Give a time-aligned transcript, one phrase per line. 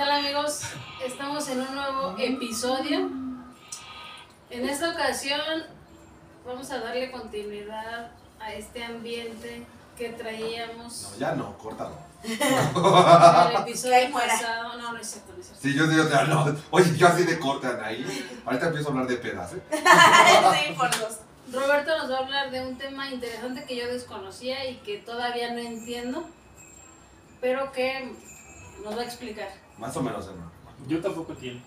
[0.00, 0.60] tal amigos?
[1.04, 3.10] Estamos en un nuevo episodio.
[4.48, 5.42] En esta ocasión
[6.46, 8.10] vamos a darle continuidad
[8.40, 9.62] a este ambiente
[9.98, 11.98] que traíamos No, ya no, córtalo.
[12.24, 14.78] en el episodio pasado.
[14.78, 15.62] No, no es cierto, no es cierto.
[15.62, 16.56] Sí, yo digo, ya no.
[16.70, 18.40] Oye, yo así de cortan ahí.
[18.46, 19.62] Ahorita empiezo a hablar de pedas, ¿eh?
[19.70, 21.18] sí, por dos.
[21.52, 25.52] Roberto nos va a hablar de un tema interesante que yo desconocía y que todavía
[25.52, 26.24] no entiendo,
[27.42, 28.14] pero que
[28.82, 29.59] nos va a explicar.
[29.80, 30.50] Más o menos, hermano.
[30.86, 31.62] Yo tampoco entiendo.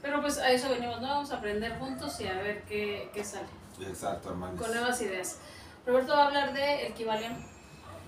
[0.00, 1.08] Pero pues a eso venimos, ¿no?
[1.08, 3.48] Vamos a aprender juntos y a ver qué, qué sale.
[3.80, 4.56] Exacto, hermano.
[4.56, 5.38] Con nuevas ideas.
[5.86, 7.36] Roberto va a hablar de equivalión.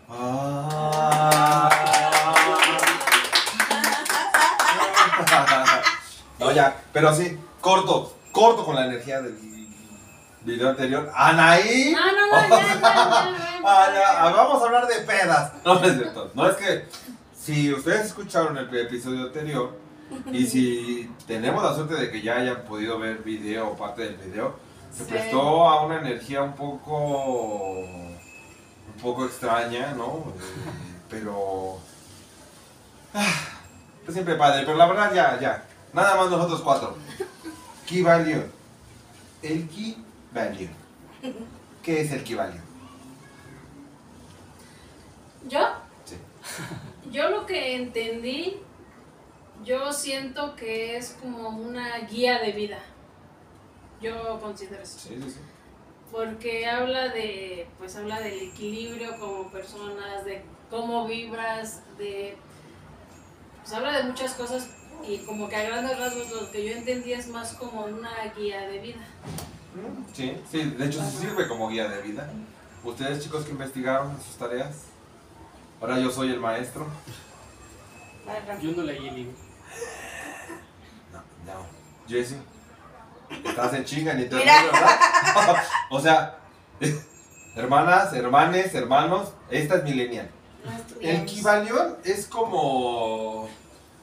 [0.09, 1.70] Ah.
[6.38, 9.38] No, ya, pero sí, corto, corto con la energía del
[10.43, 11.10] video anterior.
[11.15, 11.93] Anaí.
[11.93, 12.74] No, no, no, ya, ya, ya,
[13.62, 15.52] ya, ya, vamos a hablar de pedas.
[15.65, 16.30] No, no es cierto.
[16.34, 16.87] No es que
[17.47, 19.79] si ustedes escucharon el episodio anterior
[20.33, 24.16] y si tenemos la suerte de que ya hayan podido ver video o parte del
[24.16, 24.57] video,
[24.93, 25.11] se Sí.
[25.13, 30.24] prestó a una energía un poco un poco extraña, ¿no?
[30.41, 31.79] Eh, pero
[33.15, 33.33] ah,
[34.09, 35.65] es siempre padre, pero la verdad ya, ya.
[35.93, 36.97] Nada más nosotros cuatro.
[37.87, 38.43] Key value.
[39.43, 40.69] El key value.
[41.85, 42.61] ¿Qué es el key value?
[45.49, 45.61] ¿Yo?
[46.05, 46.17] Sí.
[47.10, 48.57] Yo lo que entendí,
[49.65, 52.79] yo siento que es como una guía de vida.
[54.01, 54.99] Yo considero eso.
[54.99, 55.40] Sí, sí, sí.
[56.12, 62.37] Porque habla de, pues habla del equilibrio como personas, de cómo vibras, de,
[63.62, 64.69] pues habla de muchas cosas
[65.06, 68.66] y como que a grandes rasgos lo que yo entendí es más como una guía
[68.69, 69.06] de vida.
[69.75, 72.31] Mm, Sí, sí, de hecho sí sirve como guía de vida.
[72.84, 74.87] Ustedes chicos que investigaron sus tareas.
[75.81, 76.87] Ahora yo soy el maestro.
[78.60, 79.37] Yo no leí el libro.
[81.12, 81.19] No,
[81.53, 81.66] no.
[82.09, 82.37] Jesse,
[83.44, 84.62] estás en chinga ni te Mira.
[84.64, 85.64] ¿verdad?
[85.91, 86.38] o sea,
[87.56, 90.31] hermanas, hermanes, hermanos, esta es millennial.
[91.00, 93.48] El Kibalión es como...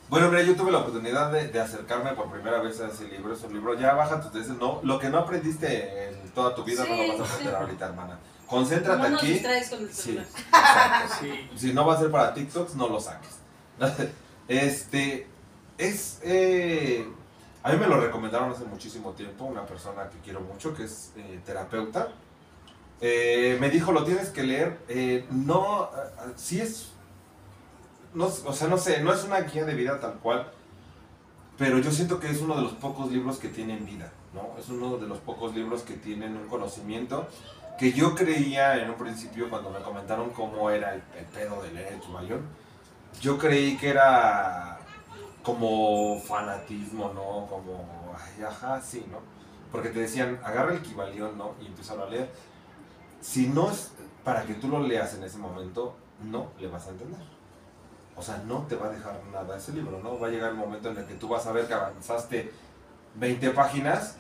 [0.10, 3.34] Bueno, mira, yo tuve la oportunidad de, de acercarme por primera vez a ese libro.
[3.34, 6.64] Es un libro, ya baja tus veces, no, lo que no aprendiste en toda tu
[6.64, 7.32] vida no lo vas a sí.
[7.32, 8.20] aprender ahorita, hermana.
[8.54, 9.34] Concéntrate No nos aquí.
[9.34, 10.20] distraes con el Sí.
[11.20, 11.50] Sí.
[11.56, 13.32] Si no va a ser para TikToks, no lo saques.
[14.46, 15.26] Este,
[15.78, 17.08] es, eh,
[17.64, 21.14] a mí me lo recomendaron hace muchísimo tiempo, una persona que quiero mucho, que es
[21.16, 22.10] eh, terapeuta.
[23.00, 24.80] Eh, me dijo, lo tienes que leer.
[24.90, 26.90] Eh, no, ah, ah, sí es,
[28.14, 30.52] no, o sea, no sé, no es una guía de vida tal cual,
[31.58, 34.56] pero yo siento que es uno de los pocos libros que tienen vida, ¿no?
[34.60, 37.28] Es uno de los pocos libros que tienen un conocimiento
[37.78, 41.72] que yo creía en un principio cuando me comentaron cómo era el, el pedo de
[41.72, 42.42] leer el Kibalión,
[43.22, 44.80] yo creí que era
[45.44, 47.48] como fanatismo, ¿no?
[47.48, 49.20] Como, ay, ajá, sí, ¿no?
[49.72, 51.56] Porque te decían, agarra el Kibalión, ¿no?
[51.62, 52.30] Y empieza a leer.
[53.22, 53.92] Si no es
[54.24, 57.22] para que tú lo leas en ese momento, no le vas a entender.
[58.16, 60.20] O sea, no te va a dejar nada ese libro, ¿no?
[60.20, 62.52] Va a llegar el momento en el que tú vas a ver que avanzaste
[63.16, 64.18] 20 páginas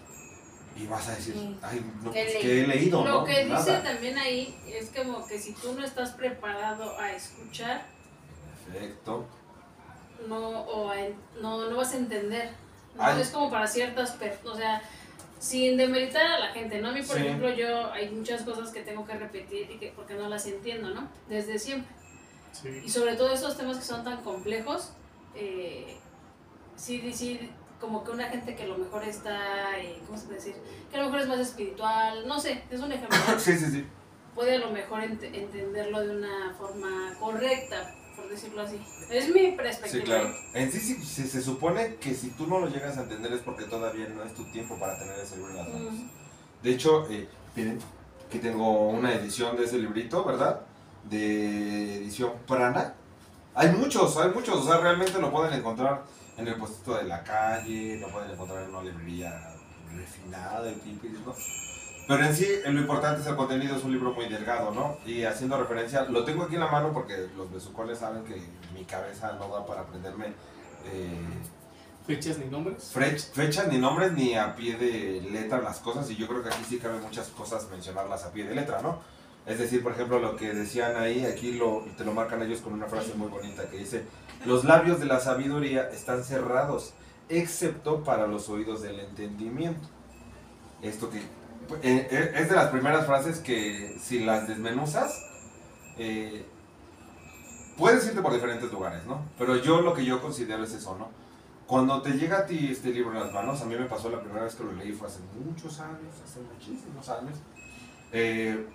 [0.75, 1.57] y vas a decir, Sí.
[1.61, 2.37] ay, no, ¿Qué pues?
[2.41, 3.23] ¿qué he leído, Lo no?
[3.25, 7.85] que dice también ahí es como que si tú no estás preparado a escuchar,
[8.65, 9.25] Perfecto.
[10.27, 10.95] no, o a
[11.41, 12.49] no, no vas a entender.
[12.95, 13.09] ¿no?
[13.17, 14.81] Es como para ciertas personas, o sea,
[15.39, 16.89] sin demeritar a la gente, ¿no?
[16.89, 17.23] A mí, por Sí.
[17.23, 20.89] ejemplo, yo hay muchas cosas que tengo que repetir y que porque no las entiendo,
[20.93, 21.07] ¿no?
[21.27, 21.91] Desde siempre.
[22.85, 24.91] Y sobre todo esos temas que son tan complejos,
[25.35, 25.97] eh,
[26.77, 27.49] sí, sí,
[27.83, 30.55] como que una gente que a lo mejor está, eh, ¿cómo se puede decir?
[30.89, 33.17] Que a lo mejor es más espiritual, no sé, es un ejemplo.
[33.37, 33.85] Sí, sí, sí.
[34.33, 38.79] puede a lo mejor ent- entenderlo de una forma correcta, por decirlo así.
[39.11, 39.99] Es mi perspectiva.
[40.01, 40.29] Sí, claro.
[40.53, 43.41] En sí, sí, sí, se supone que si tú no lo llegas a entender es
[43.41, 45.93] porque todavía no es tu tiempo para tener ese libro en las manos.
[46.63, 47.79] De hecho, eh, miren,
[48.27, 50.61] aquí tengo una edición de ese librito, ¿verdad?
[51.09, 52.93] De edición Prana.
[53.55, 56.03] Hay muchos, hay muchos, o sea, realmente lo pueden encontrar
[56.37, 59.53] en el puestito de la calle, lo pueden encontrar en una librería
[59.95, 61.33] refinada de tipis, ¿no?
[62.07, 64.97] Pero en sí, lo importante es el contenido, es un libro muy delgado, ¿no?
[65.05, 68.41] Y haciendo referencia, lo tengo aquí en la mano porque los besucones saben que
[68.73, 70.33] mi cabeza no da para aprenderme
[70.85, 71.21] eh,
[72.05, 72.93] Fechas ni nombres.
[72.93, 76.49] Fech- fechas ni nombres ni a pie de letra las cosas y yo creo que
[76.49, 78.99] aquí sí cabe muchas cosas mencionarlas a pie de letra, ¿no?
[79.45, 82.73] Es decir, por ejemplo, lo que decían ahí, aquí lo, te lo marcan ellos con
[82.73, 84.03] una frase muy bonita que dice,
[84.45, 86.93] los labios de la sabiduría están cerrados,
[87.29, 89.87] excepto para los oídos del entendimiento.
[90.81, 95.25] Esto que eh, eh, es de las primeras frases que si las desmenuzas,
[95.97, 96.45] eh,
[97.77, 99.25] puedes irte por diferentes lugares, ¿no?
[99.37, 101.09] Pero yo lo que yo considero es eso, ¿no?
[101.67, 104.19] Cuando te llega a ti este libro en las manos, a mí me pasó la
[104.19, 107.37] primera vez que lo leí, fue hace muchos años, hace muchísimos años.
[108.11, 108.67] Eh,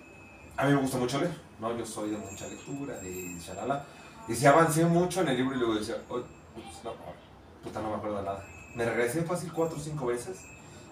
[0.59, 1.75] a mí me gusta mucho leer, ¿no?
[1.77, 3.85] Yo soy de mucha lectura, de shalala.
[4.27, 6.91] Y si avancé mucho en el libro y luego decía, oh, no,
[7.63, 8.43] puta, no me acuerdo nada.
[8.75, 10.41] Me regresé fácil cuatro o cinco veces.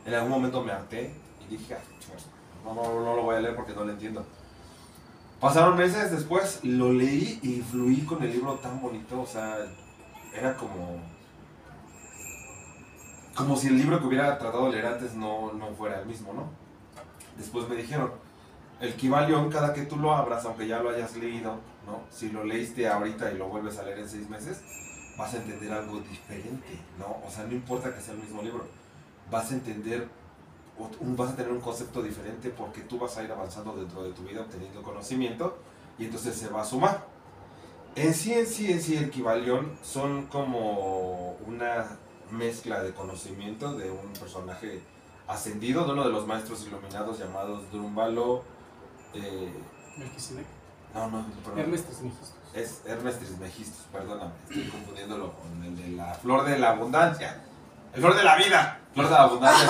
[0.06, 1.14] En algún momento me harté
[1.46, 1.82] y dije, ah,
[2.64, 4.26] no, no, no lo voy a leer porque no lo entiendo.
[5.42, 9.58] Pasaron meses después, lo leí y fluí con el libro tan bonito, o sea,
[10.34, 10.98] era como
[13.36, 16.34] como si el libro que hubiera tratado de leer antes no, no fuera el mismo,
[16.34, 16.50] ¿no?
[17.38, 18.12] Después me dijeron,
[18.80, 22.02] el Kibalión, cada que tú lo abras, aunque ya lo hayas leído, ¿no?
[22.12, 24.62] Si lo leíste ahorita y lo vuelves a leer en seis meses,
[25.18, 27.18] vas a entender algo diferente, ¿no?
[27.26, 28.66] O sea, no importa que sea el mismo libro,
[29.32, 30.08] vas a entender,
[31.02, 34.24] vas a tener un concepto diferente porque tú vas a ir avanzando dentro de tu
[34.24, 35.58] vida obteniendo conocimiento
[35.98, 37.08] y entonces se va a sumar.
[37.96, 41.98] En sí, en sí, en sí, el Kibalión son como una
[42.30, 44.82] mezcla de conocimiento de un personaje
[45.28, 48.44] ascendido, de uno de los maestros iluminados llamados Drumbalo.
[49.14, 49.54] Eh,
[50.94, 51.60] no, no, perdón.
[51.60, 52.34] Hermes Trismegistus.
[52.54, 57.42] Es Hermes Trismegistus, perdóname, estoy confundiéndolo con el de la flor de la abundancia.
[57.94, 59.70] El flor de la vida, flor de la abundancia.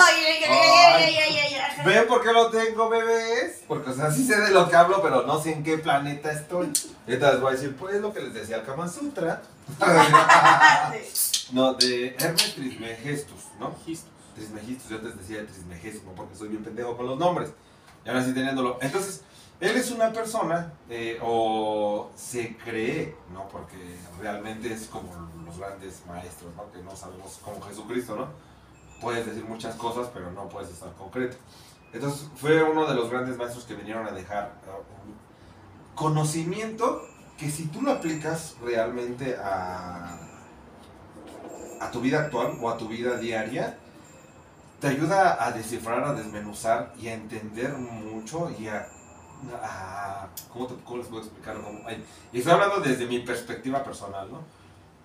[1.85, 3.63] ¿Ven por qué lo tengo, bebés?
[3.67, 6.31] Porque, o sea, sí sé de lo que hablo, pero no sé en qué planeta
[6.31, 6.71] estoy.
[7.07, 9.41] Ahorita les voy a decir, pues, lo que les decía el Kama Sutra.
[11.53, 13.73] No, de Hermes Trismegistus, ¿no?
[14.35, 17.51] Trismegistus, yo te decía Trismegésimo porque soy bien pendejo con los nombres.
[18.07, 18.77] Y ahora sí teniéndolo.
[18.79, 19.21] Entonces,
[19.59, 23.49] él es una persona, eh, o se cree, ¿no?
[23.49, 25.09] Porque realmente es como
[25.45, 26.71] los grandes maestros, ¿no?
[26.71, 28.27] Que no sabemos, como Jesucristo, ¿no?
[29.01, 31.35] Puedes decir muchas cosas, pero no puedes estar concreto.
[31.91, 34.53] Entonces, fue uno de los grandes maestros que vinieron a dejar
[35.05, 35.13] un
[35.93, 37.01] conocimiento
[37.37, 40.17] que si tú lo aplicas realmente a
[41.79, 43.77] a tu vida actual o a tu vida diaria,
[44.79, 48.87] te ayuda a descifrar, a desmenuzar y a entender mucho y a...
[50.51, 51.63] ¿cómo, les puedo explicarlo?
[52.33, 54.41] y estoy hablando desde mi perspectiva personal, ¿no?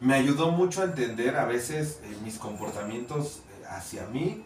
[0.01, 4.45] Me ayudó mucho a entender a veces eh, mis comportamientos eh, hacia mí,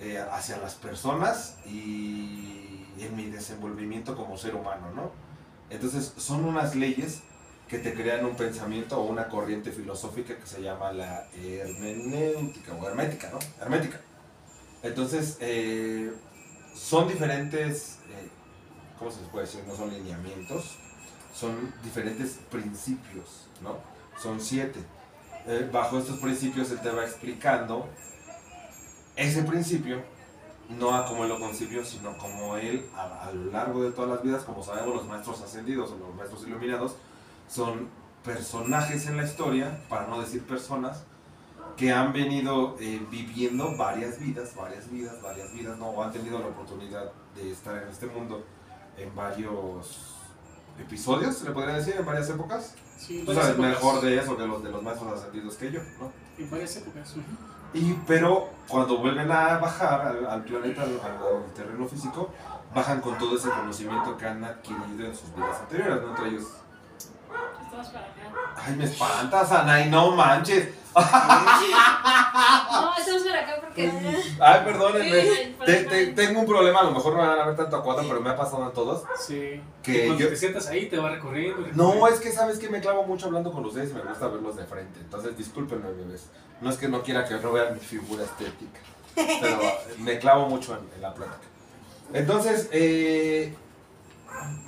[0.00, 5.10] eh, hacia las personas y en mi desenvolvimiento como ser humano, ¿no?
[5.68, 7.22] Entonces son unas leyes
[7.66, 12.86] que te crean un pensamiento o una corriente filosófica que se llama la hermenéutica o
[12.86, 13.38] hermética, ¿no?
[13.60, 14.00] Hermética.
[14.84, 16.12] Entonces, eh,
[16.74, 18.28] son diferentes, eh,
[18.98, 19.64] ¿cómo se puede decir?
[19.66, 20.76] No son lineamientos,
[21.34, 23.78] son diferentes principios, ¿no?
[24.22, 24.78] Son siete.
[25.46, 27.88] Eh, bajo estos principios él te va explicando
[29.16, 30.02] ese principio,
[30.68, 34.10] no a cómo él lo concibió, sino como él a, a lo largo de todas
[34.10, 36.96] las vidas, como sabemos los maestros ascendidos o los maestros iluminados,
[37.48, 37.88] son
[38.22, 41.04] personajes en la historia, para no decir personas,
[41.76, 46.46] que han venido eh, viviendo varias vidas, varias vidas, varias vidas, no, han tenido la
[46.46, 48.44] oportunidad de estar en este mundo
[48.96, 50.14] en varios
[50.78, 52.74] episodios, se le podría decir, en varias épocas.
[52.96, 56.12] Sí, Tú sabes mejor de eso que los de los maestros ascendidos que yo, ¿no?
[56.38, 57.14] En varias épocas.
[57.72, 62.30] Y, pero cuando vuelven a bajar al, planeta, al, al, terreno físico,
[62.72, 66.10] bajan con todo ese conocimiento que han adquirido en sus vidas anteriores, ¿no?
[66.10, 66.44] Entre ellos
[68.56, 70.68] Ay, me espantas, Ana, y no manches.
[70.94, 73.90] No, estamos para acá porque.
[74.40, 76.14] Ay, perdónenme.
[76.14, 78.30] tengo un problema, a lo mejor no van a ver tanto a cuatro, pero me
[78.30, 79.02] ha pasado a todos.
[79.18, 79.60] Sí.
[79.82, 81.66] Que cuando te sientas ahí te va recorriendo.
[81.74, 84.56] No, es que sabes que me clavo mucho hablando con ustedes y me gusta verlos
[84.56, 85.00] de frente.
[85.00, 86.28] Entonces, discúlpenme, bebés.
[86.60, 88.80] No es que no quiera que no vean mi figura estética,
[89.14, 89.60] pero
[89.98, 91.48] me clavo mucho en, la plática.
[92.12, 93.54] Entonces, eh,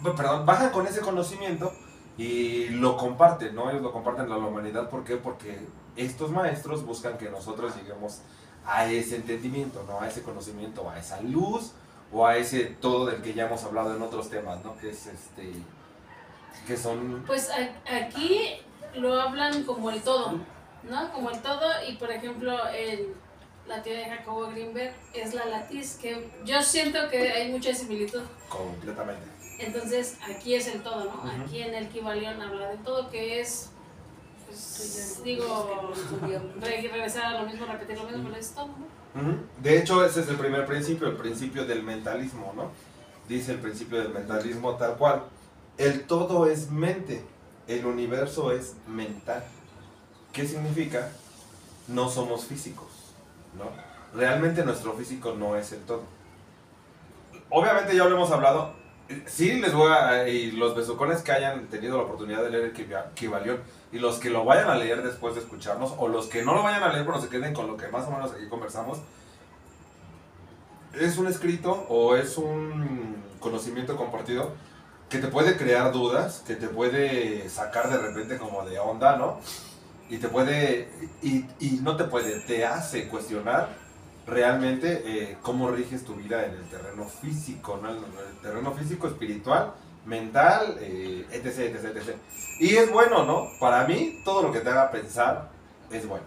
[0.02, 1.72] perdón, bajan con ese conocimiento
[2.18, 3.70] y lo comparten, ¿no?
[3.70, 5.16] Ellos lo comparten a la humanidad, ¿por qué?
[5.16, 5.58] Porque
[5.96, 8.20] estos maestros buscan que nosotros lleguemos
[8.64, 10.00] a ese entendimiento, ¿no?
[10.00, 11.72] A ese conocimiento, a esa luz
[12.12, 14.76] o a ese todo del que ya hemos hablado en otros temas, ¿no?
[14.78, 15.52] Que es este
[16.66, 17.48] que son Pues
[17.86, 18.56] aquí
[18.94, 20.40] lo hablan como el todo,
[20.82, 21.12] ¿no?
[21.12, 23.14] Como el todo y por ejemplo, el
[23.68, 28.22] la tía de Jacobo Greenberg es la latiz, que yo siento que hay mucha similitud.
[28.48, 29.22] Completamente.
[29.58, 31.30] Entonces, aquí es el todo, ¿no?
[31.42, 33.70] Aquí en el Kibalión habla de todo, que es,
[35.24, 35.92] digo,
[36.60, 38.86] regresar a lo mismo, repetir lo mismo, pero todo, ¿no?
[39.62, 42.70] De hecho, ese es el primer principio, el principio del mentalismo, ¿no?
[43.28, 45.24] Dice el principio del mentalismo tal cual.
[45.78, 47.24] El todo es mente,
[47.66, 49.44] el universo es mental.
[50.32, 51.10] ¿Qué significa?
[51.88, 52.88] No somos físicos,
[53.56, 53.64] ¿no?
[54.18, 56.02] Realmente nuestro físico no es el todo.
[57.50, 58.74] Obviamente ya lo hemos hablado,
[59.26, 60.28] sí les voy a.
[60.28, 63.60] Y los besucones que hayan tenido la oportunidad de leer el Kibalión
[63.96, 66.62] y los que lo vayan a leer después de escucharnos, o los que no lo
[66.62, 68.98] vayan a leer pero se queden con lo que más o menos aquí conversamos,
[70.92, 74.52] es un escrito o es un conocimiento compartido
[75.08, 79.40] que te puede crear dudas, que te puede sacar de repente como de onda, ¿no?
[80.10, 80.90] Y te puede,
[81.22, 83.68] y no te puede, te hace cuestionar
[84.26, 87.90] realmente eh, cómo riges tu vida en el terreno físico, ¿no?
[87.90, 89.72] En el terreno físico, espiritual,
[90.06, 92.16] mental, eh, etc, etc, etc.
[92.60, 93.48] Y es bueno, ¿no?
[93.60, 95.50] Para mí, todo lo que te haga pensar
[95.90, 96.24] es bueno.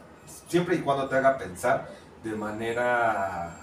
[0.47, 1.87] Siempre y cuando te haga pensar
[2.23, 3.55] de manera...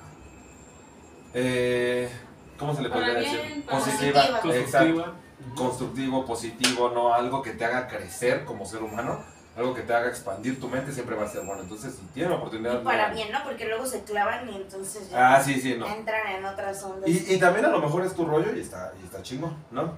[1.35, 2.11] Eh,
[2.59, 3.67] ¿Cómo se le podría bien, decir?
[3.67, 4.23] Positiva.
[4.23, 4.57] positiva.
[4.57, 4.95] Exacto.
[4.95, 5.15] Constructiva.
[5.55, 7.13] Constructivo, positivo, ¿no?
[7.15, 9.23] Algo que te haga crecer como ser humano.
[9.57, 11.63] Algo que te haga expandir tu mente siempre va a ser bueno.
[11.63, 12.81] Entonces, si tienen la oportunidad...
[12.81, 13.43] Y para no- bien, ¿no?
[13.45, 15.87] Porque luego se clavan y entonces ya Ah, sí, sí, no.
[15.87, 17.09] entran en otras ondas.
[17.09, 19.97] Y, y también a lo mejor es tu rollo y está, y está chingón, ¿no?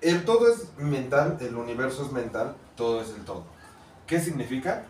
[0.00, 3.44] El todo es mental, el universo es mental, todo es el todo.
[4.06, 4.84] ¿Qué significa?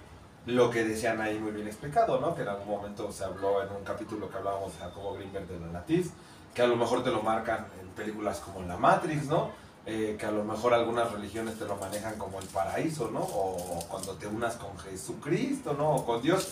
[0.46, 2.34] Lo que decían ahí muy bien explicado, ¿no?
[2.34, 5.60] Que en algún momento se habló en un capítulo que hablábamos de Jacobo Greenberg de
[5.60, 6.10] la Latiz,
[6.54, 9.50] que a lo mejor te lo marcan en películas como La Matrix, ¿no?
[9.86, 13.20] Eh, que a lo mejor algunas religiones te lo manejan como el paraíso, ¿no?
[13.20, 15.96] O cuando te unas con Jesucristo, ¿no?
[15.96, 16.50] O con Dios.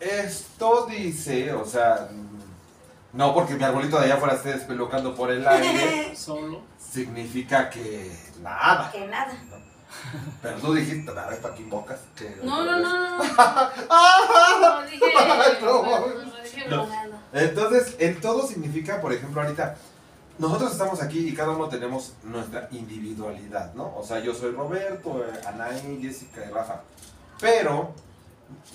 [0.00, 2.08] Esto dice, o sea,
[3.12, 6.62] no porque mi arbolito de allá afuera esté despelucando por el aire, Solo.
[6.78, 8.10] significa que
[8.42, 8.90] nada.
[8.90, 9.32] que nada.
[10.40, 11.98] Pero tú dijiste, a ver, ¿para qué invocas?
[12.16, 13.18] Que- No, no, no, no.
[13.18, 15.06] No dije.
[15.60, 16.66] No, no, no dije.
[17.32, 19.76] Entonces, el todo significa, por ejemplo, ahorita,
[20.38, 23.94] nosotros estamos aquí y cada uno tenemos nuestra individualidad, ¿no?
[23.96, 26.80] O sea, yo soy Roberto, eh, Anaí, Jessica y Rafa.
[27.40, 27.92] Pero,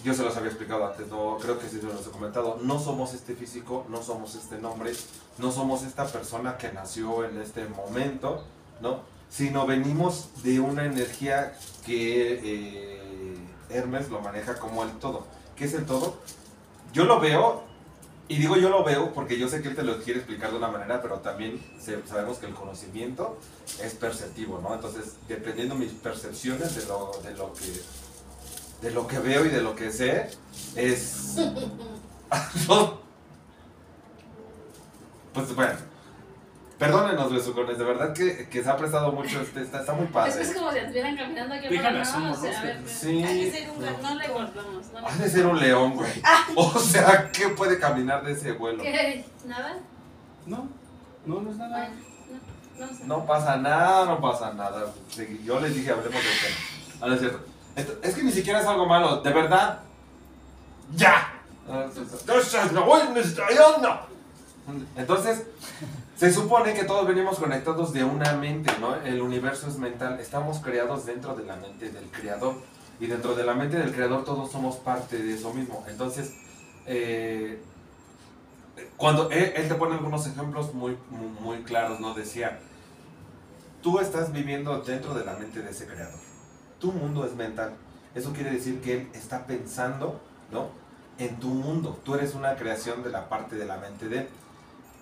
[0.03, 2.79] yo se los había explicado antes, no, creo que sí se los he comentado, no
[2.79, 4.93] somos este físico, no somos este nombre,
[5.37, 8.43] no somos esta persona que nació en este momento,
[8.81, 9.01] ¿no?
[9.29, 13.35] Sino venimos de una energía que eh,
[13.69, 15.25] Hermes lo maneja como el todo.
[15.55, 16.17] ¿Qué es el todo?
[16.93, 17.63] Yo lo veo
[18.27, 20.57] y digo yo lo veo porque yo sé que él te lo quiere explicar de
[20.57, 23.37] una manera, pero también sabemos que el conocimiento
[23.81, 24.73] es perceptivo, ¿no?
[24.73, 27.81] Entonces, dependiendo mis percepciones de lo, de lo que
[28.85, 30.29] de lo que veo y de lo que sé,
[30.75, 31.35] es...
[35.33, 35.73] Pues bueno,
[36.79, 40.11] perdónenos, besucones, de verdad que, que se ha prestado mucho, este, está, está muy Es
[40.11, 40.33] padre.
[40.33, 42.01] que es como si estuvieran caminando aquí afuera, ¿no?
[42.31, 42.67] O sea, a ¿no?
[42.67, 43.23] ver, Sí.
[43.23, 44.85] Hay que ser un no, no le cortamos.
[44.93, 46.11] No Ha de ser un león, güey.
[46.55, 48.81] O sea, ¿qué puede caminar de ese vuelo?
[48.81, 49.25] ¿Qué?
[49.45, 49.77] ¿Nada?
[50.45, 50.69] No,
[51.25, 51.89] no, no es nada.
[51.89, 51.95] Bueno,
[52.79, 53.03] no, no sé.
[53.05, 54.85] No pasa nada, no pasa nada.
[55.43, 56.55] Yo les dije, hablemos del tema.
[57.01, 57.45] Ah, no es cierto.
[57.75, 59.79] Esto- Es que ni siquiera es algo malo, de verdad.
[60.95, 61.33] ¡Ya!
[61.67, 61.85] Ah,
[64.95, 65.43] Entonces,
[66.15, 68.95] se supone que todos venimos conectados de una mente, ¿no?
[68.95, 70.19] El universo es mental.
[70.19, 72.55] Estamos creados dentro de la mente del creador.
[72.99, 75.83] Y dentro de la mente del creador todos somos parte de eso mismo.
[75.89, 76.33] Entonces,
[76.85, 77.61] eh,
[78.97, 82.13] cuando él, él te pone algunos ejemplos muy, muy, muy claros, ¿no?
[82.13, 82.59] Decía,
[83.81, 86.19] tú estás viviendo dentro de la mente de ese creador.
[86.79, 87.73] Tu mundo es mental.
[88.13, 90.19] Eso quiere decir que él está pensando,
[90.51, 90.69] ¿no?
[91.17, 91.99] En tu mundo.
[92.03, 94.29] Tú eres una creación de la parte de la mente de él.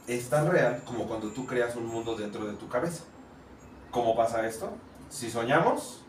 [0.07, 3.03] Es tan real como cuando tú creas un mundo dentro de tu cabeza.
[3.91, 4.71] ¿Cómo pasa esto?
[5.09, 6.01] Si soñamos,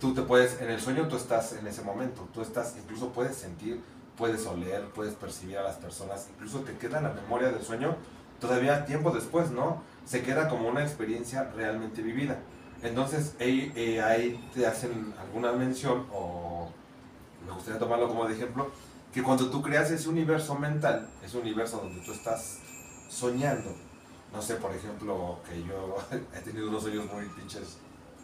[0.00, 2.28] tú te puedes, en el sueño tú estás en ese momento.
[2.32, 3.80] Tú estás, incluso puedes sentir,
[4.16, 6.28] puedes oler, puedes percibir a las personas.
[6.34, 7.96] Incluso te queda la memoria del sueño
[8.40, 9.82] todavía tiempo después, ¿no?
[10.04, 12.38] Se queda como una experiencia realmente vivida.
[12.82, 16.68] Entonces, ahí, eh, ahí te hacen alguna mención, o
[17.44, 18.70] me gustaría tomarlo como de ejemplo,
[19.12, 22.58] que cuando tú creas ese universo mental, ese universo donde tú estás
[23.08, 23.74] soñando,
[24.32, 25.96] no sé, por ejemplo, que yo
[26.36, 27.78] he tenido unos sueños muy pinches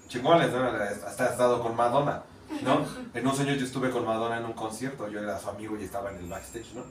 [0.08, 0.62] chingones, ¿no?
[1.06, 2.22] Hasta he estado con Madonna,
[2.62, 2.84] ¿no?
[3.14, 5.84] En un sueño yo estuve con Madonna en un concierto, yo era su amigo y
[5.84, 6.82] estaba en el backstage, ¿no?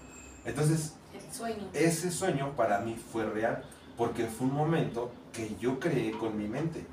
[0.46, 1.70] Entonces, El sueño.
[1.74, 3.64] ese sueño para mí fue real,
[3.96, 6.86] porque fue un momento que yo creé con mi mente.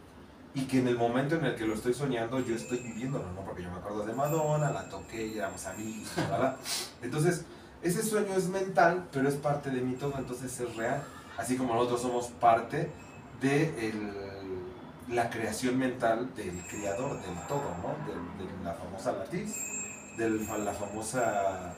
[0.54, 3.42] Y que en el momento en el que lo estoy soñando, yo estoy viviéndolo, ¿no?
[3.42, 6.56] Porque yo me acuerdo de Madonna, la toqué y éramos amigos, ¿verdad?
[7.02, 7.44] Entonces,
[7.82, 11.02] ese sueño es mental, pero es parte de mí todo, entonces es real.
[11.38, 12.90] Así como nosotros somos parte
[13.40, 17.94] de el- la creación mental del creador del todo, ¿no?
[18.06, 19.54] De, de la famosa latiz,
[20.16, 21.74] de la famosa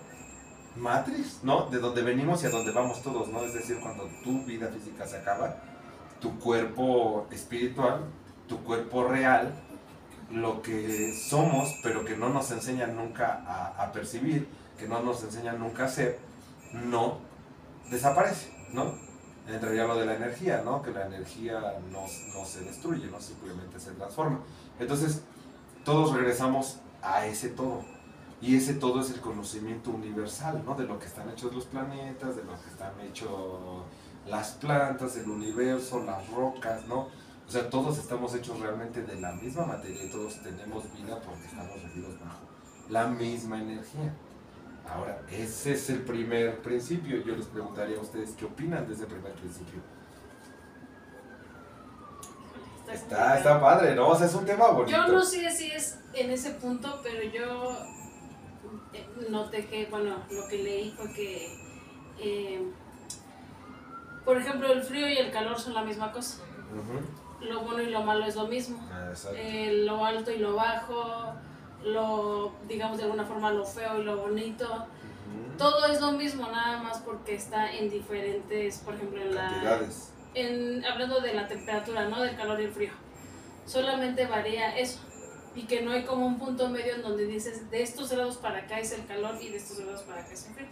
[0.76, 1.66] Matrix, ¿no?
[1.70, 3.42] De donde venimos y a donde vamos todos, ¿no?
[3.44, 5.56] Es decir, cuando tu vida física se acaba,
[6.20, 8.00] tu cuerpo espiritual,
[8.52, 9.50] tu cuerpo real,
[10.30, 13.42] lo que somos, pero que no nos enseñan nunca
[13.78, 14.46] a, percibir,
[14.78, 16.18] que no nos enseñan nunca a ser,
[16.72, 17.18] no
[17.90, 18.94] desaparece, ¿no?
[19.48, 20.82] entraría lo de la energía, ¿no?
[20.82, 22.02] Que la energía no,
[22.34, 23.20] no se destruye, ¿no?
[23.20, 24.40] Simplemente se transforma.
[24.78, 25.22] Entonces,
[25.84, 27.80] todos regresamos a ese todo.
[28.40, 30.74] Y ese todo es el conocimiento universal, ¿no?
[30.74, 33.82] De lo que están hechos los planetas, de lo que están hechos
[34.26, 37.08] las plantas, el universo, las rocas, ¿no?
[37.52, 41.44] O sea, todos estamos hechos realmente de la misma materia y todos tenemos vida porque
[41.44, 42.40] estamos regidos bajo
[42.88, 44.14] la misma energía.
[44.88, 47.22] Ahora, ese es el primer principio.
[47.22, 49.82] Yo les preguntaría a ustedes qué opinan de ese primer principio.
[52.90, 54.08] Está, está padre, ¿no?
[54.08, 54.96] O sea, es un tema bonito.
[54.96, 57.76] Yo no sé si es en ese punto, pero yo
[59.28, 61.54] noté que, bueno, lo que leí fue que,
[62.18, 62.72] eh,
[64.24, 66.38] por ejemplo, el frío y el calor son la misma cosa.
[66.72, 67.21] Ujú.
[67.42, 68.78] Lo bueno y lo malo es lo mismo.
[68.92, 69.12] Ah.
[69.34, 71.34] Eh, lo alto y lo bajo,
[71.84, 74.66] lo, digamos de alguna forma, lo feo y lo bonito.
[74.66, 75.56] Ujú.
[75.58, 79.80] Todo es lo mismo, nada más porque está en diferentes, por ejemplo, en la...
[80.34, 82.22] En, hablando de la temperatura, ¿no?
[82.22, 82.92] Del calor y el frío.
[83.66, 85.00] Solamente varía eso.
[85.54, 88.60] Y que no hay como un punto medio en donde dices, de estos grados para
[88.60, 90.68] acá es el calor y de estos grados para acá es el frío.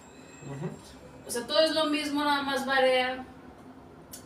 [0.47, 0.71] Ujú.
[1.27, 3.27] O sea, todo es lo mismo, nada más varía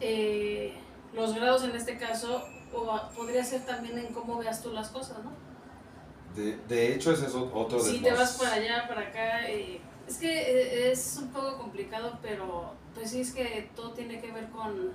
[0.00, 0.74] eh,
[1.14, 2.42] los grados en este caso,
[2.72, 5.32] o podría ser también en cómo veas tú las cosas, ¿no?
[6.34, 9.80] De, de hecho, ese es otro de Si te vas para allá, para acá, eh,
[10.08, 14.32] es que eh, es un poco complicado, pero pues sí es que todo tiene que
[14.32, 14.90] ver con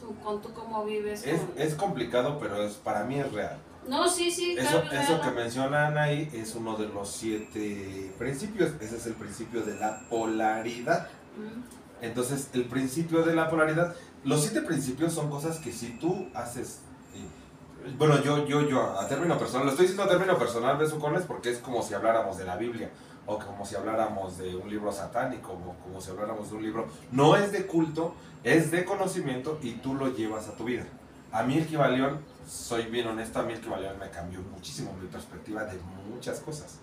[0.00, 1.26] tú, con tú cómo vives.
[1.26, 3.58] Es, con- es complicado, pero es, para mí es real.
[3.86, 4.96] No, sí, sí, Eso, claro.
[4.98, 5.22] eso claro.
[5.22, 8.70] que mencionan ahí es uno de los siete principios.
[8.80, 11.08] Ese es el principio de la polaridad.
[11.36, 13.94] Mm, Entonces, el principio de la polaridad,
[14.24, 16.80] los siete principios son cosas que si tú haces,
[17.14, 21.22] y- bueno, yo, yo, yo, a término personal, lo estoy diciendo a término personal, besucones,
[21.22, 22.90] porque es como si habláramos de la Biblia,
[23.24, 26.88] o como si habláramos de un libro satánico, o como si habláramos de un libro,
[27.12, 30.84] no es de culto, es de conocimiento y tú lo llevas a tu vida.
[31.30, 35.06] A mí el Kibalión, soy bien honesto, a mí el Kibalión me cambió muchísimo mi
[35.06, 35.78] perspectiva de
[36.12, 36.78] muchas cosas.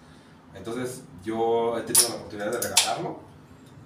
[0.56, 3.20] Entonces, yo he tenido la oportunidad de regalarlo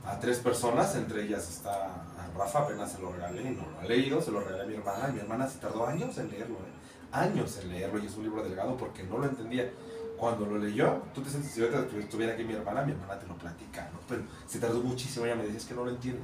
[0.05, 2.03] a tres personas, entre ellas está
[2.37, 4.73] Rafa, apenas se lo regalé y no lo ha leído, se lo regalé a mi
[4.75, 7.11] hermana, mi hermana se tardó años en leerlo, ¿eh?
[7.11, 9.71] años en leerlo, y es un libro delgado porque no lo entendía.
[10.17, 13.27] Cuando lo leyó, tú te sientes, si ahorita estuviera aquí mi hermana, mi hermana te
[13.27, 13.99] lo platica, ¿no?
[14.07, 16.23] Pero se tardó muchísimo, ella me decía, es que no lo entiendo.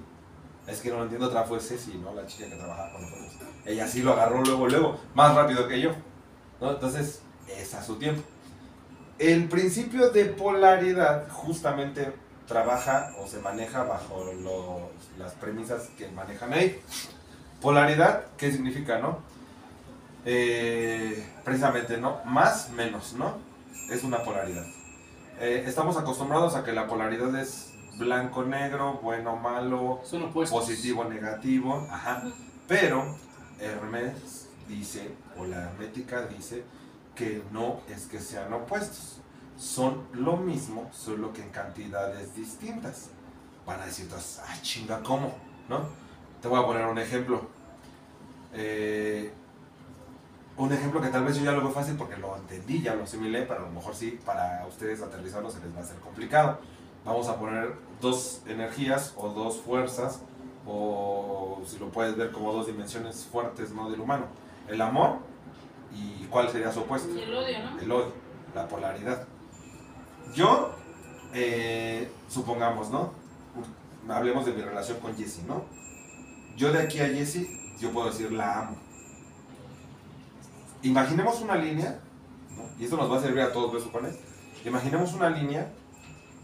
[0.67, 2.13] Es que no lo entiendo, otra fue Ceci, ¿no?
[2.13, 3.49] La chica que trabajaba con nosotros.
[3.65, 5.91] Ella sí lo agarró luego, luego, más rápido que yo,
[6.61, 6.71] ¿no?
[6.71, 8.21] Entonces, es a su tiempo.
[9.17, 12.13] El principio de polaridad justamente
[12.49, 16.81] trabaja o se maneja bajo los- las premisas que manejan ahí.
[17.61, 19.19] Polaridad, ¿qué significa, no?
[20.25, 22.21] Eh, precisamente, ¿no?
[22.25, 23.37] Más, menos, ¿no?
[23.89, 24.65] Es una polaridad.
[25.39, 30.01] Eh, estamos acostumbrados a que la polaridad es blanco, negro, bueno, malo,
[30.49, 32.23] positivo, negativo, ajá.
[32.67, 33.15] Pero
[33.59, 36.63] Hermes dice, o la hermética dice,
[37.15, 39.19] que no es que sean opuestos.
[39.59, 43.09] Son lo mismo, solo que en cantidades distintas.
[43.65, 45.35] Van a decir todos, ah, chinga, ¿cómo?
[45.67, 45.81] ¿No?
[46.41, 47.41] Te voy a poner un ejemplo.
[48.53, 49.33] Eh,
[50.55, 53.03] un ejemplo que tal vez yo ya lo veo fácil porque lo entendí, ya lo
[53.03, 56.59] asimilé, pero a lo mejor sí, para ustedes aterrizarlo se les va a hacer complicado.
[57.03, 60.21] Vamos a poner dos energías o dos fuerzas,
[60.65, 63.89] o si lo puedes ver como dos dimensiones fuertes ¿no?
[63.89, 64.25] del humano.
[64.69, 65.17] El amor
[65.93, 67.13] y cuál sería su opuesto.
[67.13, 67.79] Y el odio, ¿no?
[67.79, 68.13] El odio,
[68.55, 69.27] la polaridad.
[70.33, 70.71] Yo,
[71.33, 73.11] eh, supongamos, ¿no?
[74.07, 75.63] Hablemos de mi relación con Jessie, ¿no?
[76.55, 77.47] Yo de aquí a Jessie,
[77.79, 78.77] yo puedo decir la amo.
[80.81, 81.99] Imaginemos una línea,
[82.55, 82.63] ¿no?
[82.79, 84.15] y esto nos va a servir a todos, ¿ves?
[84.65, 85.71] Imaginemos una línea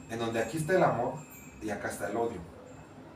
[0.10, 1.13] en donde aquí está el amor
[1.62, 2.38] y acá está el odio,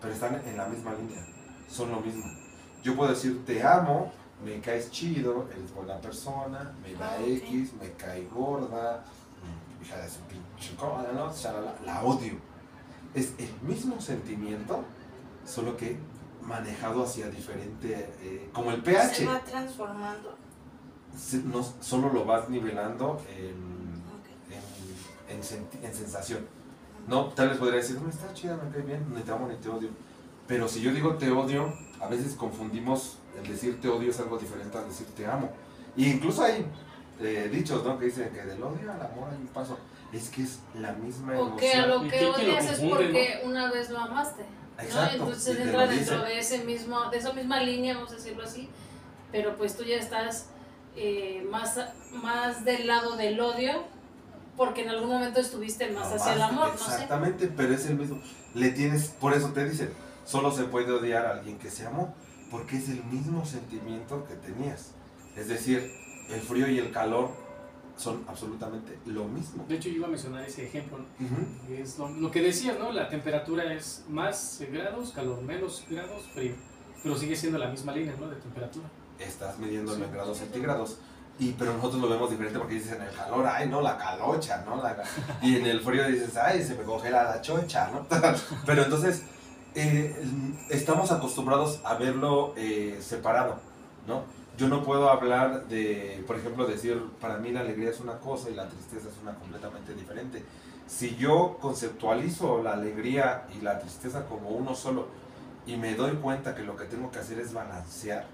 [0.02, 1.26] pero están en la misma línea,
[1.70, 2.26] son lo mismo.
[2.84, 4.12] Yo puedo decir te amo,
[4.44, 7.22] me caes chido, eres buena persona, me da Ah.
[7.26, 9.04] X, me cae gorda,
[9.44, 11.34] mm, hija de su pinche cola, ¿no?
[11.34, 12.34] Shalala, la odio.
[13.14, 14.84] Es el mismo sentimiento,
[15.46, 15.98] solo que
[16.44, 20.36] manejado hacia diferente, eh, como el pH Se va transformando.
[21.18, 23.56] se- no, solo lo vas nivelando en,
[25.30, 26.46] en, en senti- en sensación.
[27.08, 29.56] No, tal vez podría decir, no, está chida, me cae bien, ni te amo ni
[29.56, 29.90] te odio.
[30.48, 34.38] Pero si yo digo te odio, a veces confundimos el decir te odio es algo
[34.38, 35.50] diferente a decir te amo.
[35.96, 36.66] Y incluso hay
[37.20, 37.98] eh, dichos, ¿no?
[37.98, 39.78] Que dicen que del odio al amor hay un paso.
[40.12, 41.90] Es que es la misma O que a emoción.
[42.02, 44.44] lo ¿Y que odias es porque una vez lo amaste.
[44.44, 44.84] ¿no?
[44.84, 48.16] Exacto, Entonces y te entra dentro de ese mismo, de esa misma línea, vamos a
[48.16, 48.70] decirlo así,
[49.32, 50.48] pero pues tú ya estás
[50.96, 51.78] eh, más,
[52.24, 53.84] más del lado del odio,
[54.58, 56.92] porque en algún momento estuviste más No, hacia el amor, no sé.
[56.92, 58.22] Exactamente, pero es el mismo.
[58.56, 59.92] Le tienes, por eso te dicen,
[60.26, 62.14] solo se puede odiar a alguien que se amó.
[62.50, 64.92] porque es el mismo sentimiento que tenías.
[65.36, 65.94] Es decir,
[66.30, 67.30] el frío y el calor
[68.00, 69.66] son absolutamente lo mismo.
[69.68, 70.98] De hecho, yo iba a mencionar ese ejemplo.
[70.98, 71.76] ¿no?
[71.76, 72.92] Es lo, lo que decía, ¿no?
[72.94, 76.54] La temperatura es más grados, calor, menos grados, frío.
[77.04, 78.28] Pero sigue siendo la misma línea, ¿no?
[78.30, 78.88] De temperatura.
[79.20, 80.02] Estás midiendo Sí.
[80.02, 80.98] en grados centígrados.
[81.40, 84.64] Y, pero nosotros lo vemos diferente porque dices en el calor, ay, no, la calocha,
[84.66, 84.82] ¿no?
[84.82, 85.04] La-
[85.42, 88.06] y en el frío dices, ay, se me congela la chocha, ¿no?
[88.66, 89.24] pero entonces,
[89.76, 90.16] eh,
[90.70, 93.56] estamos acostumbrados a verlo eh, separado,
[94.08, 94.24] ¿no?
[94.60, 98.50] Yo no puedo hablar de, por ejemplo, decir, para mí la alegría es una cosa
[98.50, 100.44] y la tristeza es una completamente diferente.
[100.86, 105.08] Si yo conceptualizo la alegría y la tristeza como uno solo
[105.66, 108.28] y me doy cuenta que lo que tengo que hacer es balancear,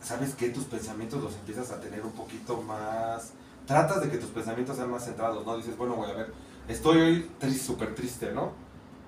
[0.00, 3.32] sabes que tus pensamientos los empiezas a tener un poquito más.
[3.66, 5.56] Tratas de que tus pensamientos sean más centrados, ¿no?
[5.56, 6.32] Dices, bueno, voy a ver,
[6.68, 8.52] estoy hoy súper triste, ¿no?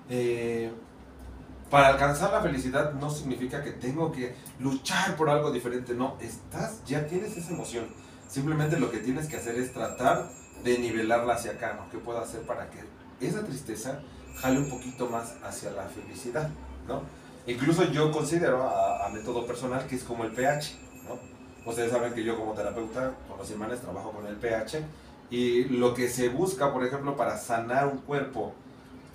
[0.09, 0.73] Eh,
[1.69, 6.83] para alcanzar la felicidad no significa que tengo que luchar por algo diferente, no, estás,
[6.85, 7.87] ya tienes esa emoción.
[8.27, 10.29] Simplemente lo que tienes que hacer es tratar
[10.63, 11.89] de nivelarla hacia acá, ¿no?
[11.89, 12.79] ¿Qué puedo hacer para que
[13.19, 13.99] esa tristeza
[14.37, 16.49] jale un poquito más hacia la felicidad,
[16.87, 17.01] ¿no?
[17.47, 20.77] Incluso yo considero a, a método personal que es como el pH,
[21.07, 21.19] ¿no?
[21.69, 24.83] Ustedes saben que yo como terapeuta con los imanes trabajo con el pH
[25.29, 28.53] y lo que se busca, por ejemplo, para sanar un cuerpo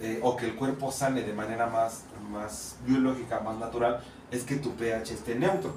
[0.01, 4.57] eh, o que el cuerpo sane de manera más, más biológica, más natural, es que
[4.57, 5.77] tu pH esté neutro.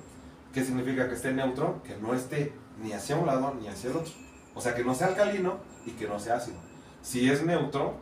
[0.53, 1.83] ¿Qué significa que esté neutro?
[1.83, 4.13] Que no esté ni hacia un lado ni hacia el otro.
[4.55, 6.57] O sea, que no sea alcalino y que no sea ácido.
[7.01, 7.97] Si es neutro,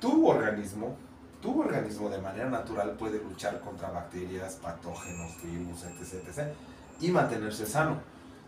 [0.00, 0.96] tu organismo,
[1.40, 6.52] tu organismo de manera natural puede luchar contra bacterias, patógenos, virus, etc, etc.
[7.00, 7.98] y mantenerse sano.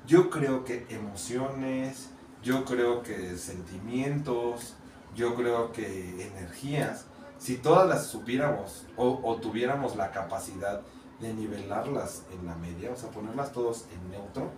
[0.06, 2.10] Yo creo que emociones,
[2.42, 4.74] yo creo que sentimientos,
[5.14, 7.06] yo creo que energías,
[7.38, 10.82] si todas las supiéramos o, tuviéramos la capacidad
[11.20, 14.50] de nivelarlas en la media, o sea, ponerlas todos en neutro,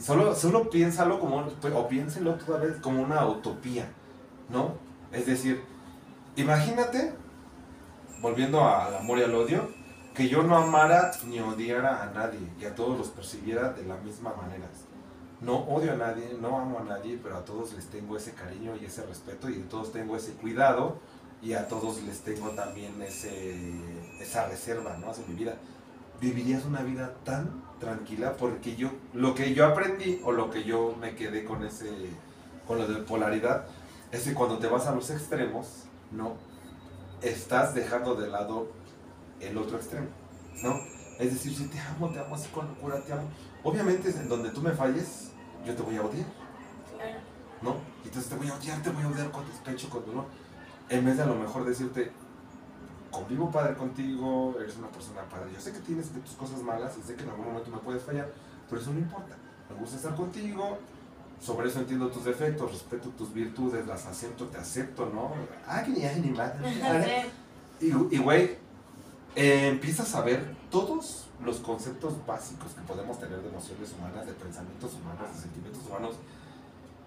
[0.00, 3.88] solo, solo piénsalo como, o piénselo toda vez como una utopía,
[4.48, 4.74] ¿no?
[5.12, 5.62] Es decir,
[6.36, 7.14] imagínate,
[8.20, 9.68] volviendo al amor y al odio,
[10.14, 13.96] que yo no amara ni odiara a nadie y a todos los percibiera de la
[13.98, 14.66] misma manera.
[15.40, 18.74] No odio a nadie, no amo a nadie, pero a todos les tengo ese cariño
[18.74, 20.98] y ese respeto y a todos tengo ese cuidado
[21.42, 23.56] y a todos les tengo también ese,
[24.20, 25.10] esa reserva, ¿no?
[25.10, 25.56] Hacia mi vida.
[26.20, 30.96] Vivirías una vida tan tranquila porque yo, lo que yo aprendí o lo que yo
[31.00, 31.90] me quedé con ese,
[32.66, 33.66] con lo de polaridad,
[34.10, 36.34] es que cuando te vas a los extremos, ¿no?
[37.22, 38.68] Estás dejando de lado
[39.40, 40.08] el otro extremo,
[40.62, 40.80] ¿no?
[41.18, 43.28] Es decir, si te amo, te amo así con locura, te amo.
[43.62, 45.30] Obviamente, en donde tú me falles,
[45.64, 46.26] yo te voy a odiar.
[47.62, 47.76] ¿no?
[48.04, 50.26] Entonces te voy a odiar, te voy a odiar con despecho, con dolor.
[50.88, 52.10] En vez de a lo mejor decirte,
[53.10, 55.50] convivo padre contigo, eres una persona padre.
[55.54, 58.02] Yo sé que tienes tus cosas malas y sé que en algún momento me puedes
[58.02, 58.32] fallar,
[58.68, 59.36] pero eso no importa.
[59.68, 60.78] Me gusta estar contigo,
[61.40, 65.32] sobre eso entiendo tus defectos, respeto tus virtudes, las acepto, te acepto, ¿no?
[65.66, 67.30] Ah, que ni ni madre.
[67.80, 68.56] Y, y, güey,
[69.36, 74.32] eh, empiezas a ver todos los conceptos básicos que podemos tener de emociones humanas, de
[74.32, 76.16] pensamientos humanos, de sentimientos humanos,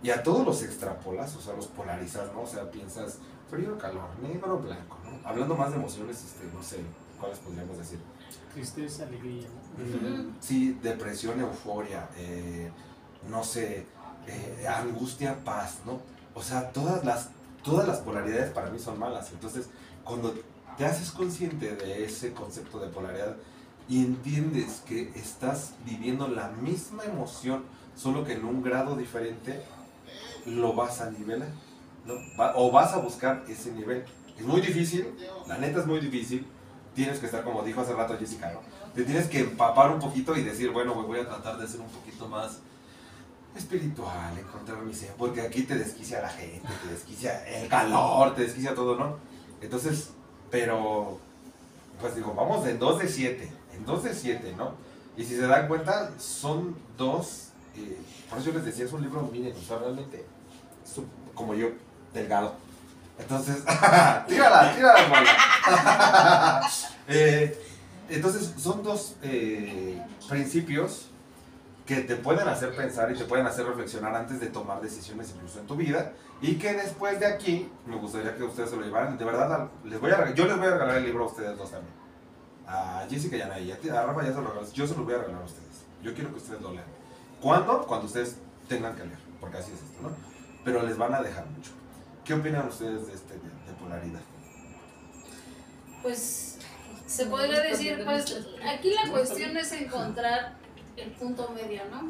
[0.04, 2.42] y a todos los extrapolas, o sea, los polarizas, ¿no?
[2.42, 5.28] O sea, piensas frío, calor, negro, blanco, ¿no?
[5.28, 6.78] Hablando más de emociones, este, no sé,
[7.20, 8.00] ¿cuáles podríamos decir?
[8.54, 10.34] Tristeza, alegría, ¿no?
[10.40, 12.72] Sí, depresión, euforia, eh,
[13.30, 13.86] no sé,
[14.28, 16.00] eh, angustia, paz, ¿no?
[16.34, 17.30] O sea, todas las,
[17.64, 19.32] todas las polaridades para mí son malas.
[19.32, 19.70] Entonces,
[20.04, 20.34] cuando
[20.78, 23.36] te haces consciente de ese concepto de polaridad
[23.88, 27.64] y entiendes que estás viviendo la misma emoción,
[27.96, 29.62] solo que en un grado diferente,
[30.46, 31.50] lo vas a nivelar,
[32.06, 32.16] ¿no?
[32.56, 34.06] O vas a buscar ese nivel.
[34.38, 35.08] Es muy difícil,
[35.48, 36.46] la neta es muy difícil.
[36.96, 38.60] Tienes que estar, como dijo hace rato Jessica, ¿no?
[38.94, 41.88] te tienes que empapar un poquito y decir, bueno, voy a tratar de ser un
[41.88, 42.60] poquito más
[43.56, 48.76] espiritual, encontrar mi porque aquí te desquicia la gente, te desquicia el calor, te desquicia
[48.76, 49.18] todo, ¿no?
[49.62, 50.12] Entonces,
[50.50, 51.20] pero,
[52.00, 54.74] pues digo, vamos en 2 de 7, en 2 de 7, ¿no?
[55.16, 57.98] Y si se dan cuenta, son dos, eh,
[58.30, 60.26] por eso yo les decía, es un libro, miren, o sea, realmente,
[61.34, 61.70] como yo,
[62.14, 62.56] delgado.
[63.18, 63.64] Entonces,
[64.28, 66.70] tírala, tírala, bola.
[67.08, 67.60] Eh,
[68.08, 71.08] entonces, son dos eh, principios
[71.86, 75.60] que te pueden hacer pensar y te pueden hacer reflexionar antes de tomar decisiones incluso
[75.60, 79.18] en tu vida y que después de aquí me gustaría que ustedes se lo llevaran
[79.18, 81.72] de verdad les voy a yo les voy a regalar el libro a ustedes dos
[81.72, 81.94] también
[82.68, 85.14] a Jessica y a Anaí, a Rafa ya se lo regalé yo se lo voy
[85.16, 86.86] a regalar a ustedes yo quiero que ustedes lo lean
[87.42, 87.86] ¿cuándo?
[87.86, 88.38] cuando ustedes
[88.70, 90.31] tengan que leer porque así es esto ¿no?
[90.64, 91.72] Pero les van a dejar mucho
[92.24, 94.22] ¿qué opinan ustedes de este de, polaridad?
[96.02, 96.58] Pues
[97.06, 100.56] se podría decir, pues aquí la cuestión es encontrar
[100.98, 102.10] el punto medio, ¿no?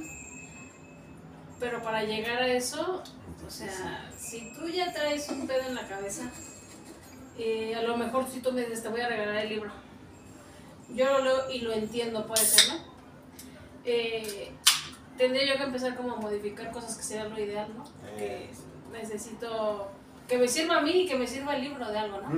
[1.59, 3.03] Pero para llegar a eso,
[3.45, 6.31] o sea, si tú ya traes un pedo en la cabeza,
[7.37, 9.71] eh, a lo mejor si tú me dices, te voy a regalar el libro,
[10.89, 12.79] yo lo leo y lo entiendo, puede ser, ¿no?
[13.85, 14.51] Eh,
[15.17, 17.83] tendría yo que empezar como a modificar cosas que sería lo ideal, ¿no?
[18.17, 18.49] Que
[18.91, 19.91] necesito
[20.27, 22.29] que me sirva a mí y que me sirva el libro de algo, ¿no?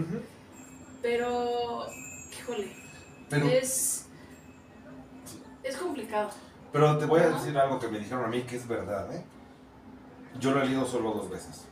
[1.02, 1.86] Pero,
[2.32, 2.76] híjole,
[3.30, 4.06] Pero, es,
[5.64, 6.30] es complicado.
[6.72, 9.24] pero te voy a decir algo que me dijeron a mí que es verdad, ¿eh?
[10.40, 11.66] Yo lo he leído solo dos veces.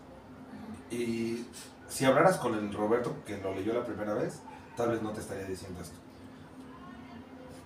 [0.92, 1.46] Y
[1.88, 4.42] si hablaras con el Roberto que lo leyó la primera vez,
[4.76, 5.96] tal vez no te estaría diciendo esto.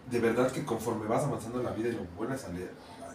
[0.10, 2.72] De verdad que conforme vas avanzando en la vida y lo vuelves a leer,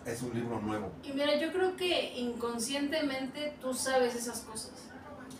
[0.06, 0.90] es un libro nuevo.
[1.02, 4.72] Y mira, yo creo que inconscientemente tú sabes esas cosas.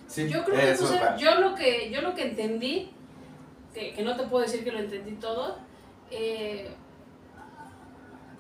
[0.07, 2.91] Sí, Yo creo que tú sabes, yo lo que, yo lo que entendí,
[3.73, 5.59] que, que no te puedo decir que lo entendí todo,
[6.11, 6.69] eh,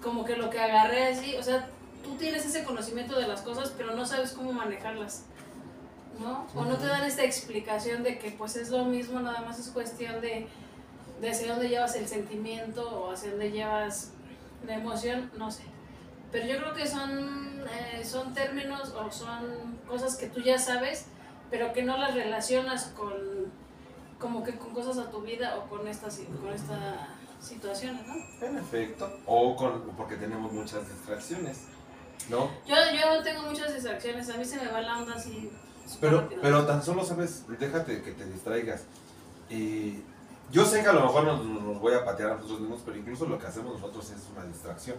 [0.02, 1.68] como que lo que agarré así, o sea,
[2.02, 5.26] tú tienes ese conocimiento de las cosas, pero no sabes cómo manejarlas,
[6.18, 6.46] ¿no?
[6.54, 9.68] O no te dan esta explicación de que pues es lo mismo, nada más es
[9.68, 10.48] cuestión de,
[11.20, 14.12] de hacia dónde llevas el sentimiento o hacia dónde llevas
[14.66, 15.62] la emoción, no sé.
[16.32, 21.06] Pero yo creo que son, eh, son términos o son cosas que tú ya sabes,
[21.50, 23.12] pero que no las relacionas con
[24.18, 28.14] como que con cosas a tu vida o con estas con esta situaciones, ¿no?
[28.46, 29.10] En efecto.
[29.26, 31.62] O con, porque tenemos muchas distracciones,
[32.28, 32.50] ¿no?
[32.66, 35.50] Yo, yo tengo muchas distracciones, a mí se me va la onda así.
[36.00, 36.42] Pero, rápido.
[36.42, 38.84] pero tan solo sabes, déjate que te distraigas.
[39.48, 40.04] Y
[40.52, 42.96] yo sé que a lo mejor nos, nos voy a patear a nosotros mismos, pero
[42.96, 44.96] incluso lo que hacemos nosotros es una distracción.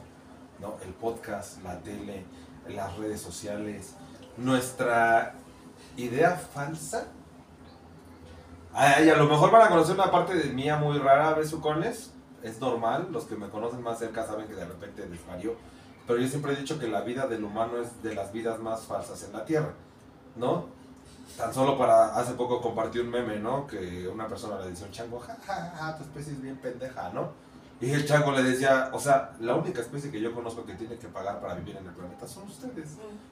[0.62, 0.76] ¿No?
[0.86, 2.24] El podcast, la tele,
[2.70, 3.96] las redes sociales,
[4.38, 5.34] nuestra
[5.98, 7.08] idea falsa.
[8.74, 12.12] Ay, a lo mejor van a conocer una parte de mía muy rara, besucones.
[12.44, 15.56] Es normal, los que me conocen más cerca saben que de repente desvarió.
[16.08, 18.82] Pero yo siempre he dicho que la vida del humano es de las vidas más
[18.82, 19.74] falsas en la Tierra,
[20.36, 20.66] ¿no?
[21.38, 23.68] Tan solo para, hace poco compartí un meme, ¿no?
[23.68, 27.10] Que una persona le a un chango, ja, ja, ja, tu especie es bien pendeja,
[27.14, 27.30] ¿no?
[27.82, 30.98] Y el chango le decía, o sea, la única especie que yo conozco que tiene
[30.98, 32.92] que pagar para vivir en el planeta son ustedes.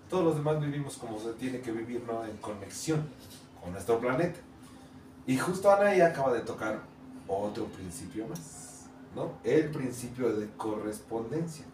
[0.09, 2.25] Todos los demás vivimos como se tiene que vivir, ¿no?
[2.25, 3.07] En conexión
[3.61, 4.39] con nuestro planeta.
[5.27, 6.79] Y justo Anaí acaba de tocar
[7.27, 8.85] otro principio más,
[9.15, 9.33] ¿no?
[9.43, 11.65] El principio de correspondencia.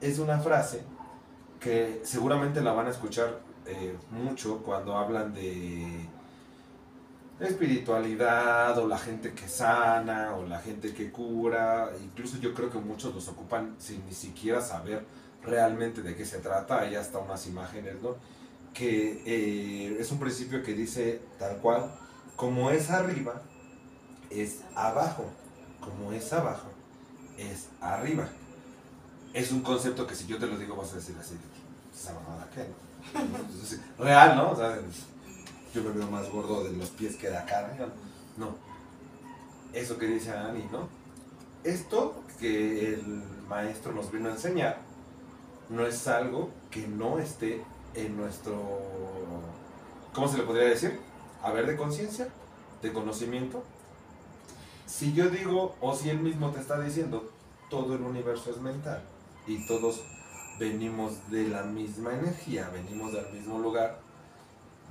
[0.00, 0.84] Es una frase
[1.58, 6.06] que seguramente la van a escuchar eh, mucho cuando hablan de
[7.40, 11.90] espiritualidad o la gente que sana o la gente que cura.
[12.02, 15.04] Incluso yo creo que muchos los ocupan sin ni siquiera saber
[15.42, 16.80] realmente de qué se trata.
[16.80, 18.16] Hay hasta unas imágenes, ¿no?
[18.72, 21.92] Que eh, es un principio que dice tal cual,
[22.36, 23.42] como es arriba,
[24.30, 25.26] es abajo.
[25.80, 26.68] Como es abajo,
[27.36, 28.28] es arriba.
[29.34, 31.34] Es un concepto que si yo te lo digo vas a decir así,
[31.92, 32.48] esa mamada.
[33.14, 34.52] Entonces, real, ¿no?
[34.52, 34.78] O sea,
[35.74, 37.88] yo me veo más gordo de los pies que de acá arriba.
[38.36, 38.54] No.
[39.72, 40.88] Eso que dice Ani, ¿no?
[41.64, 44.78] Esto que el maestro nos vino a enseñar
[45.68, 47.62] no es algo que no esté
[47.94, 48.80] en nuestro,
[50.12, 50.98] ¿cómo se le podría decir?
[51.42, 52.28] Haber de conciencia,
[52.82, 53.62] de conocimiento.
[54.86, 57.30] Si yo digo, o si él mismo te está diciendo,
[57.70, 59.02] todo el universo es mental
[59.46, 60.02] y todos
[60.58, 63.98] venimos de la misma energía, venimos del mismo lugar,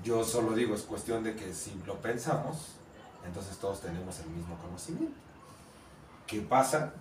[0.04, 2.76] yo solo digo, es cuestión de que si lo pensamos,
[3.26, 5.16] entonces todos tenemos el mismo conocimiento.
[6.28, 6.94] ¿Qué pasa?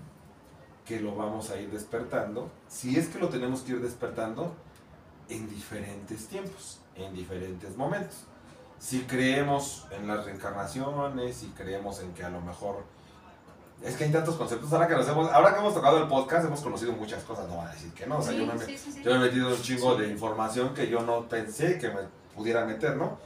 [0.87, 4.53] Que lo vamos a ir despertando, si es que lo tenemos que ir despertando
[5.29, 8.25] en diferentes tiempos, en diferentes momentos.
[8.79, 12.85] Si creemos en las reencarnaciones, si creemos en que a lo mejor...
[13.83, 16.45] Es que hay tantos conceptos, ahora que, nos hemos, ahora que hemos tocado el podcast
[16.45, 18.59] hemos conocido muchas cosas, no van a decir que no, o sea, Sí, yo me,
[18.59, 19.03] sí, sí, sí.
[19.03, 22.65] yo me he metido un chingo de información que yo no pensé que me pudiera
[22.65, 23.19] meter, ¿no?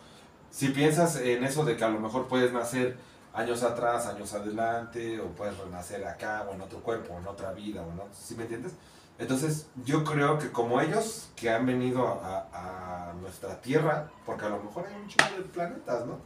[0.50, 2.96] Si piensas en eso de que a lo mejor puedes nacer
[3.32, 7.52] años atrás, años adelante, o puedes renacer acá, o en otro cuerpo, o en otra
[7.52, 8.72] vida, o no, ¿sí me entiendes?
[9.18, 14.48] Entonces, yo creo que como ellos que han venido a, a nuestra Tierra, porque a
[14.48, 16.18] lo mejor hay un chingo de planetas, ¿no?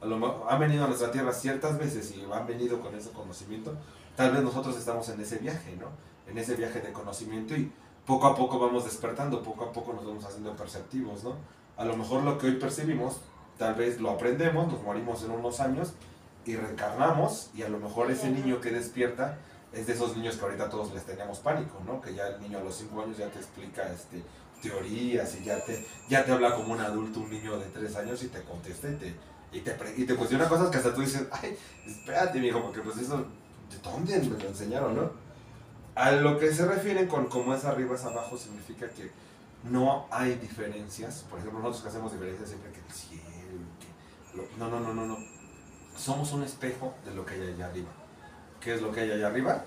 [0.00, 3.10] A lo mejor han venido a nuestra Tierra ciertas veces y han venido con ese
[3.10, 3.74] conocimiento,
[4.14, 5.88] tal vez nosotros estamos en ese viaje, ¿no?
[6.30, 7.72] En ese viaje de conocimiento y
[8.06, 11.34] poco a poco vamos despertando, poco a poco nos vamos haciendo perceptivos, ¿no?
[11.76, 13.20] A lo mejor lo que hoy percibimos,
[13.58, 15.92] tal vez lo aprendemos, nos morimos en unos años
[16.44, 19.38] y reencarnamos y a lo mejor ese niño que despierta
[19.72, 22.00] es de esos niños que ahorita todos les teníamos pánico, ¿no?
[22.00, 24.22] Que ya el niño a los 5 años ya te explica este,
[24.62, 28.22] teorías y ya te, ya te habla como un adulto, un niño de 3 años
[28.22, 29.14] y te contesta y te,
[29.52, 32.96] y te, y te cuestiona cosas que hasta tú dices, ay, espérate, mijo, porque pues
[32.98, 35.10] eso ¿de dónde me lo enseñaron, no?
[35.94, 39.10] A lo que se refieren con cómo es arriba es abajo significa que
[39.70, 41.24] no hay diferencias.
[41.30, 43.22] Por ejemplo, nosotros que hacemos diferencias siempre que el cielo,
[43.80, 45.18] que lo- no, no, no, no, no.
[45.96, 47.88] Somos un espejo de lo que hay allá arriba.
[48.60, 49.64] ¿Qué es lo que hay allá arriba?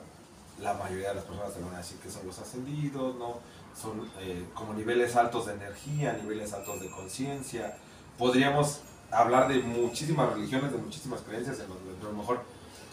[0.59, 3.39] La mayoría de las personas te van a decir que son los ascendidos, ¿no?
[3.79, 7.77] Son eh, como niveles altos de energía, niveles altos de conciencia.
[8.17, 12.43] Podríamos hablar de muchísimas religiones, de muchísimas creencias, en donde a lo mejor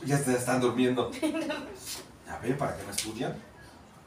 [0.05, 1.11] ya se están durmiendo.
[2.31, 3.35] A ver, ¿para qué no estudian?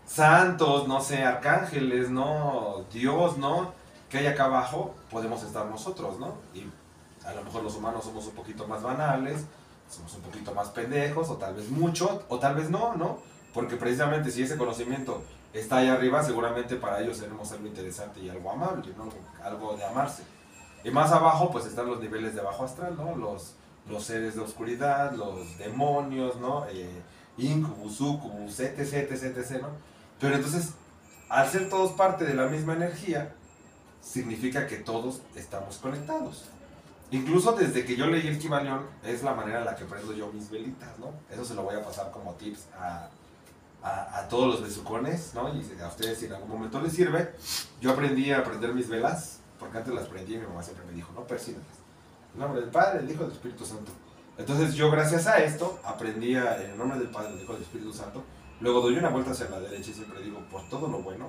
[0.10, 2.84] Santos, no sé, arcángeles, ¿no?
[2.91, 3.74] Dios, ¿no?
[4.10, 6.34] Que hay acá abajo, podemos estar nosotros, ¿no?
[6.52, 6.65] Y
[7.24, 9.45] a lo mejor los humanos somos un poquito más banales,
[9.88, 13.19] somos un poquito más pendejos, o tal vez mucho, o tal vez no, ¿no?
[13.54, 15.22] Porque precisamente si ese conocimiento
[15.54, 19.10] está ahí arriba, seguramente para ellos tenemos algo interesante y algo amable, ¿no?
[19.43, 20.24] Algo de amarse.
[20.84, 23.15] Y más abajo, pues están los niveles de bajo astral, ¿no?
[23.15, 23.54] Los,
[23.88, 26.65] los seres de oscuridad, los demonios, ¿no?
[26.72, 27.00] Eh,
[27.38, 29.89] incubus, sucubus, etc, etc, etc, ¿no?
[30.19, 30.73] Pero entonces,
[31.29, 33.34] al ser todos parte de la misma energía,
[34.01, 36.45] significa que todos estamos conectados.
[37.12, 40.32] Incluso desde que yo leí el Kibalión, es la manera en la que prendo yo
[40.32, 41.12] mis velitas, ¿no?
[41.32, 43.10] Eso se lo voy a pasar como tips a,
[43.82, 45.49] a, todos los besucones, ¿no?
[45.49, 47.34] Y a ustedes si en algún momento les sirve.
[47.82, 50.93] Yo aprendí a prender mis velas, porque antes las prendí y mi mamá siempre me
[50.93, 51.65] dijo, no persínales.
[52.34, 53.91] En nombre del Padre, del Hijo y del Espíritu Santo.
[54.38, 57.63] Entonces yo gracias a esto aprendí a, en el nombre del Padre, del Hijo del
[57.63, 58.23] Espíritu Santo.
[58.62, 61.28] Luego doy una vuelta hacia la derecha y siempre digo por todo lo bueno.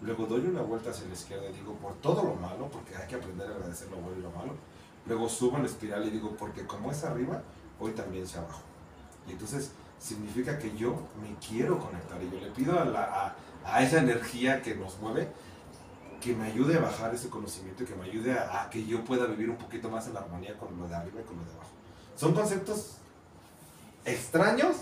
[0.00, 3.06] Luego doy una vuelta hacia la izquierda y digo por todo lo malo, porque hay
[3.08, 4.52] que aprender a agradecer lo bueno y lo malo.
[5.06, 7.42] Luego subo en espiral y digo porque como es arriba,
[7.80, 8.60] hoy también es abajo.
[9.26, 13.36] Y entonces significa que yo me quiero conectar y yo le pido a, la- a-
[13.64, 15.28] a esa energía que nos mueve
[16.20, 19.04] que me ayude a bajar ese conocimiento y que me ayude a, a que yo
[19.04, 21.50] pueda vivir un poquito más en armonía con lo de arriba y con lo de
[21.52, 21.70] abajo.
[22.16, 22.96] Son conceptos
[24.04, 24.76] extraños,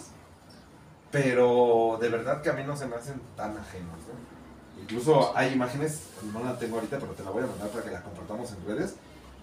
[1.17, 3.97] pero de verdad que a mí no se me hacen tan ajenos.
[4.07, 4.83] ¿no?
[4.83, 7.91] Incluso hay imágenes, no la tengo ahorita, pero te la voy a mandar para que
[7.91, 8.97] la compartamos en redes,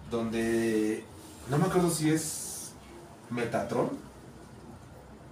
[0.08, 1.04] donde
[1.50, 2.74] no me acuerdo si es
[3.28, 3.90] Metatron,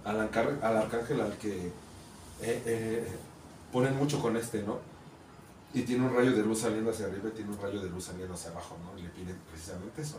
[0.03, 1.71] al, al arcángel al que eh,
[2.41, 3.07] eh,
[3.71, 4.79] ponen mucho con este, ¿no?
[5.73, 8.03] Y tiene un rayo de luz saliendo hacia arriba y tiene un rayo de luz
[8.03, 8.99] saliendo hacia abajo, ¿no?
[8.99, 10.17] Y le piden precisamente eso,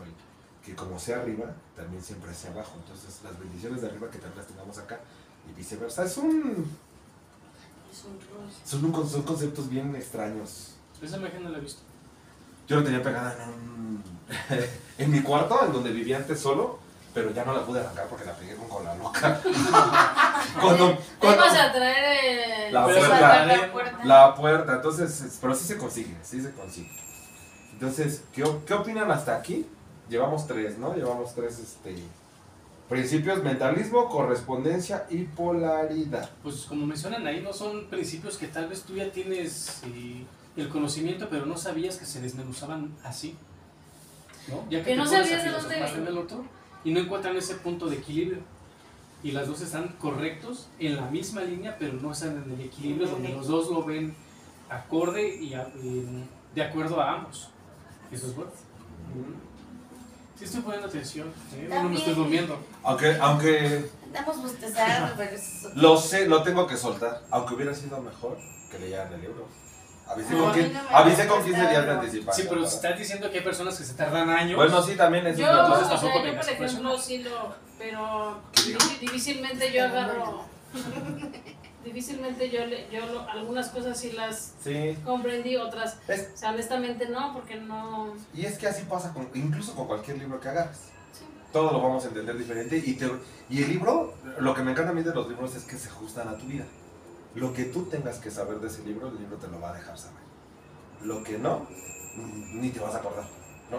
[0.65, 2.77] que como sea arriba, también siempre sea abajo.
[2.79, 4.99] Entonces, las bendiciones de arriba que también tengamos acá
[5.49, 6.03] y viceversa.
[6.05, 6.65] Es un,
[7.91, 8.65] Es un rostro.
[8.65, 10.71] son, un son conceptos bien extraños.
[11.01, 11.81] Esa imagen no la he visto.
[12.67, 14.03] Yo la tenía pegada en, un-
[14.97, 16.79] en mi cuarto, en donde vivía antes solo,
[17.13, 19.39] pero ya no la pude arrancar porque la pegué con cola loca.
[20.61, 23.45] cuando, cuando- ibas a traer el- La puerta.
[23.45, 24.05] la puerta.
[24.05, 26.89] la puerta, entonces, es- pero sí se consigue, sí se consigue.
[27.73, 29.65] Entonces, ¿qué, qué opinan hasta aquí?
[30.09, 30.95] Llevamos tres, ¿no?
[30.95, 31.95] Llevamos tres este,
[32.89, 36.29] principios, mentalismo, correspondencia y polaridad.
[36.43, 40.23] Pues como mencionan ahí, no son principios que tal vez tú ya tienes eh,
[40.55, 43.35] el conocimiento, pero no sabías que se desmenuzaban así.
[44.47, 44.63] ¿no?
[44.69, 46.45] Ya Que te no sabías de dónde- en el otro
[46.83, 48.39] y no encuentran ese punto de equilibrio.
[49.23, 53.07] Y las dos están correctos en la misma línea, pero no están en el equilibrio
[53.07, 54.13] donde los dos lo ven
[54.69, 56.05] acorde y a- y
[56.53, 57.49] de acuerdo a ambos.
[58.11, 58.51] Eso es bueno.
[60.37, 61.69] Sí estoy poniendo atención, ¿eh?
[61.71, 62.59] no me estoy durmiendo.
[62.83, 65.63] Aunque, aunque Estamos bostezando, pero es...
[65.75, 67.21] lo sé, lo tengo que soltar.
[67.31, 68.37] Aunque hubiera sido mejor
[68.69, 69.47] que leyeran el libro.
[70.07, 72.47] Avisé, No, con, quin- no avisé con gusta 15 días de anticipación.
[72.47, 74.55] Sí, pero si estás diciendo que hay personas que se tardan años.
[74.57, 75.81] Bueno, sí, también es Yo, una o cosa.
[75.83, 78.41] Entonces sea, tampoco yo por ejemplo sí lo, pero
[78.99, 80.43] difícilmente yo agarro,
[81.85, 84.97] difícilmente yo, le- yo lo- algunas cosas sí las Sí.
[85.05, 89.29] comprendí, otras, Es- o sea, honestamente no, porque no, y es que así pasa con,
[89.33, 90.77] incluso con cualquier libro que agarres.
[91.53, 92.83] Todo lo vamos a entender diferente.
[92.85, 93.09] Y, te-
[93.49, 95.87] y el libro, lo que me encanta a mí de los libros es que se
[95.87, 96.65] ajustan a tu vida.
[97.35, 99.73] Lo que tú tengas que saber de ese libro, el libro te lo va a
[99.77, 100.19] dejar saber.
[101.03, 101.65] Lo que no,
[102.55, 103.25] ni te vas a acordar,
[103.71, 103.77] ¿no?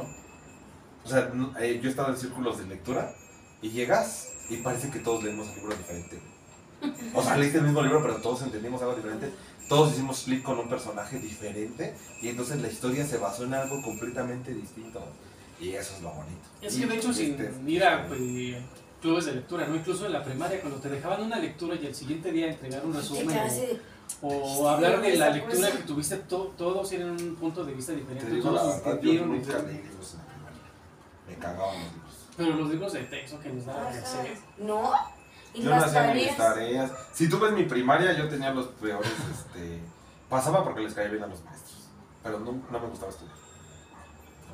[1.05, 1.31] O sea,
[1.61, 3.15] eh, yo he estado en círculos de lectura
[3.61, 6.19] y llegas y parece que todos leemos el libro diferente.
[7.15, 9.31] O sea, leíste el mismo libro, pero todos entendimos algo diferente.
[9.69, 13.83] Todos hicimos clic con un personaje diferente y entonces la historia se basó en algo
[13.83, 15.05] completamente distinto.
[15.61, 16.47] Y eso es lo bonito.
[16.63, 18.63] Es que de hecho, sin Este, ir a eh,
[19.01, 19.75] clubes de lectura, ¿no?
[19.75, 22.95] Incluso en la primaria, cuando te dejaban una lectura y el siguiente día entregar un
[22.95, 23.37] resumen
[24.23, 27.99] o, hablar de la lectura que tuviste, to- todos eran un punto de vista Te
[27.99, 28.31] diferente.
[28.31, 30.63] digo Todos verdad, yo entendieron, nunca leí libros en la primaria.
[31.27, 32.15] Me cagaban los libros.
[32.37, 33.95] Pero los libros de texto que nos daban.
[34.59, 34.93] ¿No?
[35.57, 36.91] ¿Y Yo no hacía mis tareas?
[37.13, 39.81] Si tú ves mi primaria, yo tenía los peores, este...
[40.29, 41.89] Pasaba porque les caía bien a los maestros.
[42.23, 43.35] Pero no, no me gustaba estudiar.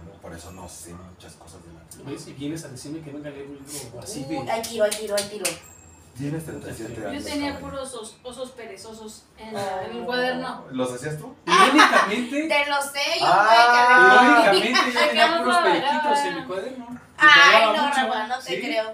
[0.04, 3.32] No, por eso no sé muchas cosas de la vienes a decirme que venga a
[3.32, 4.38] leer un libro así de...
[4.38, 5.44] Uy, hay tiro, hay tiro, hay tiro.
[6.16, 7.24] Tienes 37 Yo años.
[7.24, 7.70] tenía cabrón.
[7.70, 10.64] puros os- osos perezosos en, en el cuaderno.
[10.70, 11.34] ¿Los hacías tú?
[11.46, 14.52] Irónicamente, Te lo sé, yo Ah.
[14.52, 17.00] irónicamente yo tenía puros periquitos en mi cuaderno.
[17.16, 17.96] Ay, no, mucho.
[17.96, 18.60] Rafa, no te Sí.
[18.60, 18.92] creo.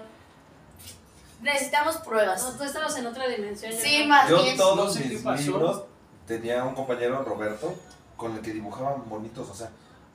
[1.41, 2.57] Necesitamos No, pruebas.
[2.57, 3.71] tú estabas en otra dimensión.
[3.73, 4.07] Sí, no.
[4.09, 4.57] más Yo bien.
[4.57, 5.83] todos No sé mis libros
[6.27, 7.73] tenía un compañero, Roberto,
[8.17, 9.69] con el que dibujaban bonitos, o sea,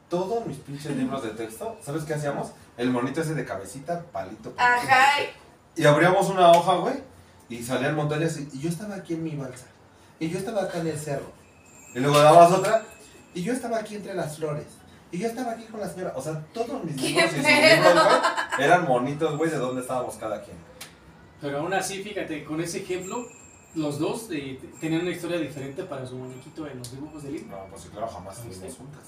[0.09, 2.53] todos mis pinches libros de texto, ¿sabes qué hacíamos?
[2.77, 4.53] El monito ese de cabecita, palito.
[4.55, 4.63] palito.
[4.63, 5.07] Ajá.
[5.75, 7.03] Y abríamos una hoja, güey,
[7.49, 9.67] y salían montañas, y, y yo estaba aquí en mi balsa,
[10.21, 11.33] y yo estaba acá en el cerro,
[11.95, 12.85] y luego dabas otra,
[13.35, 14.67] y yo estaba aquí entre las flores,
[15.11, 18.09] y yo estaba aquí con la señora, o sea, todos mis ¿Qué libros y libros,
[18.59, 20.57] eran monitos, güey, de dónde estábamos cada quien.
[21.41, 23.27] Pero aún así, fíjate, con ese ejemplo,
[23.75, 27.57] los dos eh, tenían una historia diferente para su muñequito en los dibujos del libro.
[27.57, 29.03] No, pues sí, claro, jamás estuvimos juntas.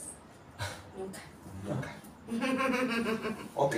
[0.98, 1.20] Nunca.
[1.64, 1.94] Nunca.
[3.54, 3.76] Ok.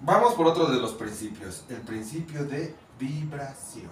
[0.00, 1.64] Vamos por otro de los principios.
[1.68, 3.90] El principio de vibración.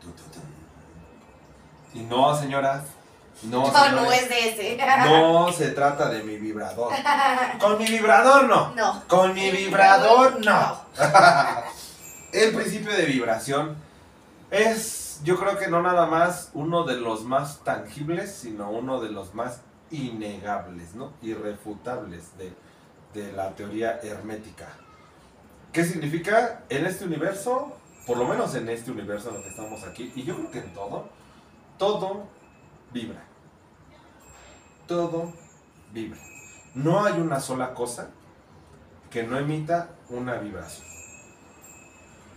[0.00, 1.98] Tu, tu, tu.
[1.98, 2.84] Y no, señoras.
[3.42, 4.78] No, No, no es de ese.
[5.04, 6.90] no se trata de mi vibrador.
[7.60, 8.74] Con mi vibrador no.
[8.74, 9.02] No.
[9.06, 10.80] Con mi vibrador no.
[12.36, 13.76] El principio de vibración
[14.50, 19.08] es, yo creo que no nada más uno de los más tangibles, sino uno de
[19.08, 21.14] los más innegables, ¿no?
[21.22, 22.52] Irrefutables de,
[23.14, 24.68] de la teoría hermética.
[25.72, 26.64] ¿Qué significa?
[26.68, 27.74] En este universo,
[28.06, 30.58] por lo menos en este universo en el que estamos aquí, y yo creo que
[30.58, 31.08] en todo,
[31.78, 32.26] todo
[32.92, 33.24] vibra.
[34.86, 35.32] Todo
[35.90, 36.20] vibra.
[36.74, 38.10] No hay una sola cosa
[39.10, 40.95] que no emita una vibración.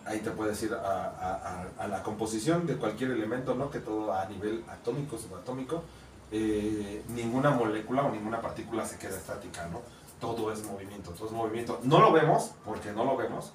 [0.09, 3.69] Ahí te puedes ir a, la composición de cualquier elemento, ¿no?
[3.69, 5.83] Que todo a nivel atómico, subatómico,
[6.31, 9.83] eh, ninguna molécula o ninguna partícula se queda estática, ¿no?
[10.19, 11.79] Todo es movimiento, todo es movimiento.
[11.83, 13.53] No lo vemos, porque no lo vemos,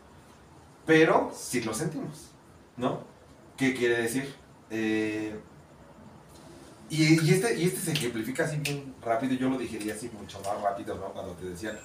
[0.87, 2.31] pero sí lo sentimos,
[2.77, 3.01] ¿no?
[3.57, 4.33] ¿Qué quiere decir?
[4.71, 5.37] Eh,
[6.89, 10.63] y, este, y este se ejemplifica así bien rápido, yo lo digería así mucho más
[10.63, 11.13] rápido, ¿no?
[11.13, 11.77] Cuando te decía,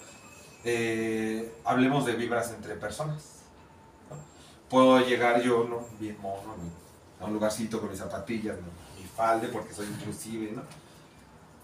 [0.63, 3.38] eh, hablemos de vibras entre personas.
[4.69, 5.85] Puedo llegar yo, ¿no?
[5.99, 6.79] Bien mono, ¿no?
[7.19, 8.67] a un lugarcito con mis zapatillas, ¿no?
[8.99, 10.63] mi falde, porque soy inclusive, ¿no?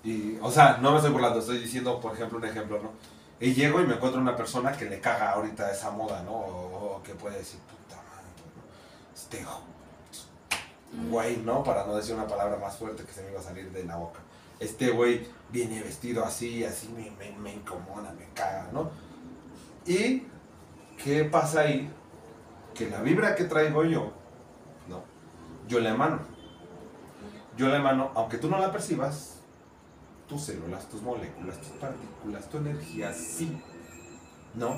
[0.04, 2.92] Y, o sea, no me estoy burlando, estoy diciendo, por ejemplo, un ejemplo, ¿no?
[3.40, 6.34] Y llego y me encuentro una persona que le caga ahorita esa moda, ¿no?
[6.34, 9.16] O, que puede decir, puta madre, ¿no?
[9.16, 9.46] Este
[11.10, 11.64] güey, ¿no?
[11.64, 13.96] Para no decir una palabra más fuerte que se me iba a salir de la
[13.96, 14.20] boca.
[14.60, 18.92] Este güey viene vestido así, así me, me incomoda, me caga, ¿no?
[19.86, 20.28] Y,
[21.04, 21.92] ¿qué pasa ahí?
[22.76, 24.12] Que la vibra que traigo yo,
[24.90, 25.04] ¿no?
[25.68, 26.20] Yo la emano.
[27.58, 29.38] Yo la emano, aunque tú no la percibas,
[30.28, 33.58] tus células, tus moléculas, tus partículas, tu energía, sí.
[34.56, 34.76] ¿No?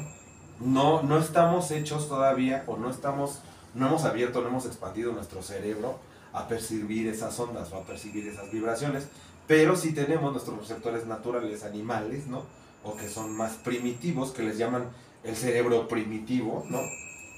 [0.59, 3.41] No, no estamos hechos todavía, o no estamos,
[3.73, 5.99] no hemos abierto, no hemos expandido nuestro cerebro
[6.33, 9.07] a percibir esas ondas o a percibir esas vibraciones,
[9.47, 12.43] pero sí tenemos nuestros receptores naturales animales, ¿no?
[12.83, 14.89] O que son más primitivos, que les llaman
[15.23, 16.79] el cerebro primitivo, ¿no?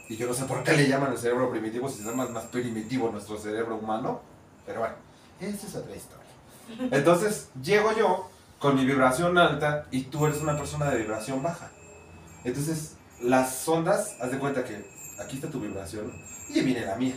[0.09, 2.45] Y yo no sé por qué le llaman el cerebro primitivo si es más, más
[2.45, 4.21] primitivo nuestro cerebro humano,
[4.65, 4.95] pero bueno,
[5.39, 6.25] esa es otra historia.
[6.91, 11.69] Entonces, llego yo con mi vibración alta y tú eres una persona de vibración baja.
[12.43, 14.83] Entonces, las ondas, haz de cuenta que
[15.19, 16.11] aquí está tu vibración
[16.49, 17.15] y viene la mía.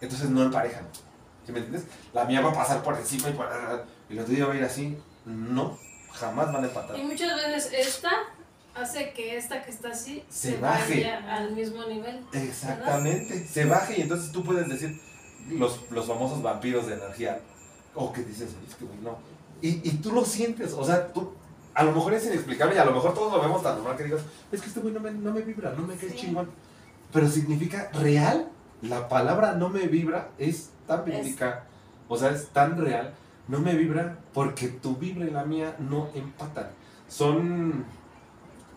[0.00, 0.86] Entonces no emparejan.
[1.44, 1.86] ¿Sí me entiendes?
[2.12, 3.48] La mía va a pasar por encima y por
[4.08, 4.96] y la tuya va a ir así.
[5.24, 5.78] No,
[6.12, 6.96] jamás van a empatar.
[6.98, 8.10] Y muchas veces esta
[8.74, 10.94] hace que esta que está así Se baje.
[10.94, 12.20] vaya al mismo nivel.
[12.32, 13.46] Exactamente.
[13.46, 15.00] Se baje y entonces tú puedes decir
[15.50, 17.40] los, los famosos vampiros de energía.
[17.94, 19.18] O que dices, es que no.
[19.62, 21.32] Y, y tú lo sientes, o sea, tú,
[21.74, 24.04] a lo mejor es inexplicable y a lo mejor todos lo vemos tan normal que
[24.04, 24.20] digas,
[24.50, 26.16] es que este güey no me, no me vibra, no me cae Sí.
[26.16, 26.50] chingón.
[27.12, 28.48] Pero significa real,
[28.82, 31.64] la palabra no me vibra es tan verídica,
[32.08, 33.14] o sea, es tan real,
[33.46, 36.66] no me vibra porque tu vibra y la mía no empatan.
[37.08, 37.84] Son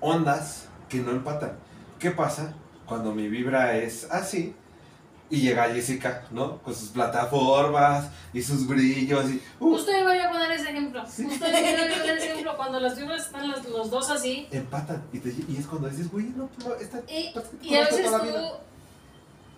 [0.01, 1.53] ondas que no empatan.
[1.99, 2.53] ¿Qué pasa
[2.85, 4.55] cuando mi vibra es así?
[5.29, 6.59] Y llega Jessica, ¿no?
[6.61, 9.41] Con sus plataformas y sus brillos y...
[9.59, 9.71] ¡uh!
[9.71, 11.01] Justo yo voy a poner ese ejemplo.
[11.01, 12.55] Justo yo voy a poner ese ejemplo.
[12.55, 14.47] Cuando las vibras están los, los dos así.
[14.51, 15.03] empatan.
[15.11, 17.01] Y, te- y es cuando dices, güey, no, no, esta...
[17.11, 18.11] Y, y a veces tú.
[18.11, 18.51] la vida".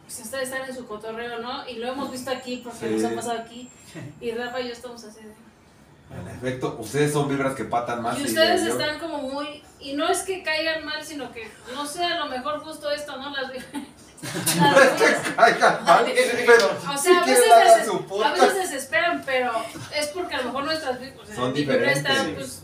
[0.05, 1.69] Pues está estar en su cotorreo, ¿no?
[1.69, 2.95] Y lo hemos visto aquí porque Sí.
[2.95, 3.69] nos ha pasado aquí.
[4.19, 5.21] Y Rafa y yo estamos así.
[5.23, 5.48] de-
[6.11, 8.17] En efecto, ustedes son vibras que empatan más.
[8.17, 9.63] Y y ustedes yo- están como muy.
[9.79, 13.15] Y no es que caigan mal, sino que no sé, a lo mejor justo esto,
[13.17, 13.29] ¿no?
[13.35, 13.83] Las vibras.
[14.59, 14.89] No es
[15.23, 16.05] que caigan mal,
[16.45, 19.51] pero O si sea, a veces, des- a veces desesperan, pero
[19.97, 22.27] es porque a lo mejor nuestras vi- o sea, Son diferentes.
[22.35, 22.63] pues,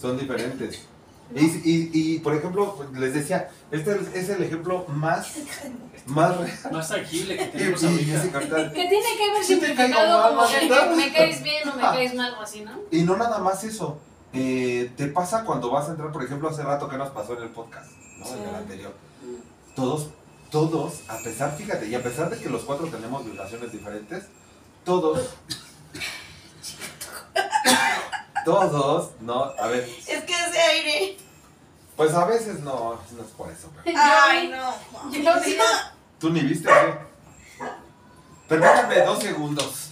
[0.00, 0.86] Son diferentes.
[1.34, 5.32] Y, y, y, por ejemplo, pues, les decía, este es- el ejemplo más,
[6.06, 6.58] más real.
[6.72, 8.12] Más tangible que Y, tenemos y ahorita.
[8.18, 11.82] Jessica, ahorita- Que tiene que ver Sí te caigo como me caes bien o me
[11.82, 12.72] caes mal o así, ¿no?
[12.90, 13.98] Y no nada más eso.
[14.34, 17.42] eh, te pasa cuando vas a entrar, por ejemplo, hace rato que nos pasó en
[17.44, 18.26] el podcast, ¿no?
[18.28, 18.54] En el Sí.
[18.56, 18.94] anterior.
[19.76, 20.08] Todos,
[20.50, 24.24] todos, a pesar, fíjate, y a pesar de que los cuatro tenemos vibraciones diferentes,
[24.84, 25.34] todos.
[28.44, 31.16] todos, no, a ver, Es que ese aire.
[31.96, 33.70] pues a veces no, no es por eso.
[33.84, 35.10] pero- Ay, no.
[35.10, 35.56] Yo sí,
[36.18, 37.64] ¿Tú ni viste qué?
[38.48, 39.88] Permítame dos segundos.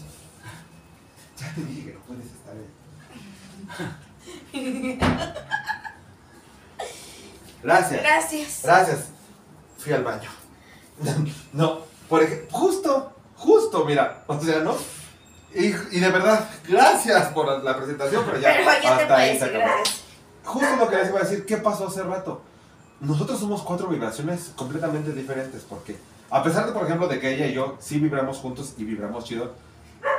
[1.39, 2.55] Ya te dije que no puedes estar
[4.53, 4.99] ahí.
[7.63, 8.03] Gracias.
[8.03, 8.61] Gracias.
[8.63, 8.99] Gracias.
[9.79, 10.31] Fui al baño.
[11.53, 14.77] No, por ejemplo, justo, justo, mira, o sea, ¿no?
[15.55, 19.39] Y, y de verdad, gracias por la presentación, pero ya Pero ya te hasta ahí
[19.39, 19.73] se acabó.
[20.45, 22.43] Justo lo que les iba a decir, ¿qué pasó hace rato?
[23.01, 25.97] Nosotros somos cuatro vibraciones completamente diferentes, porque
[26.31, 29.25] a pesar de, por ejemplo, de que ella y yo sí vibramos juntos y vibramos
[29.25, 29.53] chido,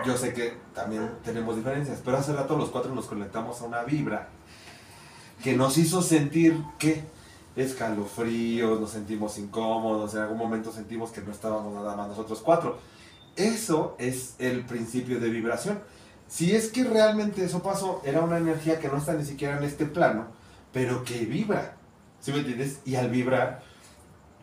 [0.05, 3.83] yo sé que también tenemos diferencias, pero hace rato los cuatro nos conectamos a una
[3.83, 4.27] vibra
[5.43, 7.03] que nos hizo sentir que
[7.55, 12.77] escalofríos, nos sentimos incómodos, en algún momento sentimos que no estábamos nada más nosotros cuatro.
[13.35, 15.79] Eso es el principio de vibración.
[16.27, 19.63] Si es que realmente eso pasó, era una energía que no está ni siquiera en
[19.63, 20.27] este plano,
[20.71, 21.75] pero que vibra.
[22.19, 22.79] ¿Sí me entiendes?
[22.85, 23.63] Y al vibrar,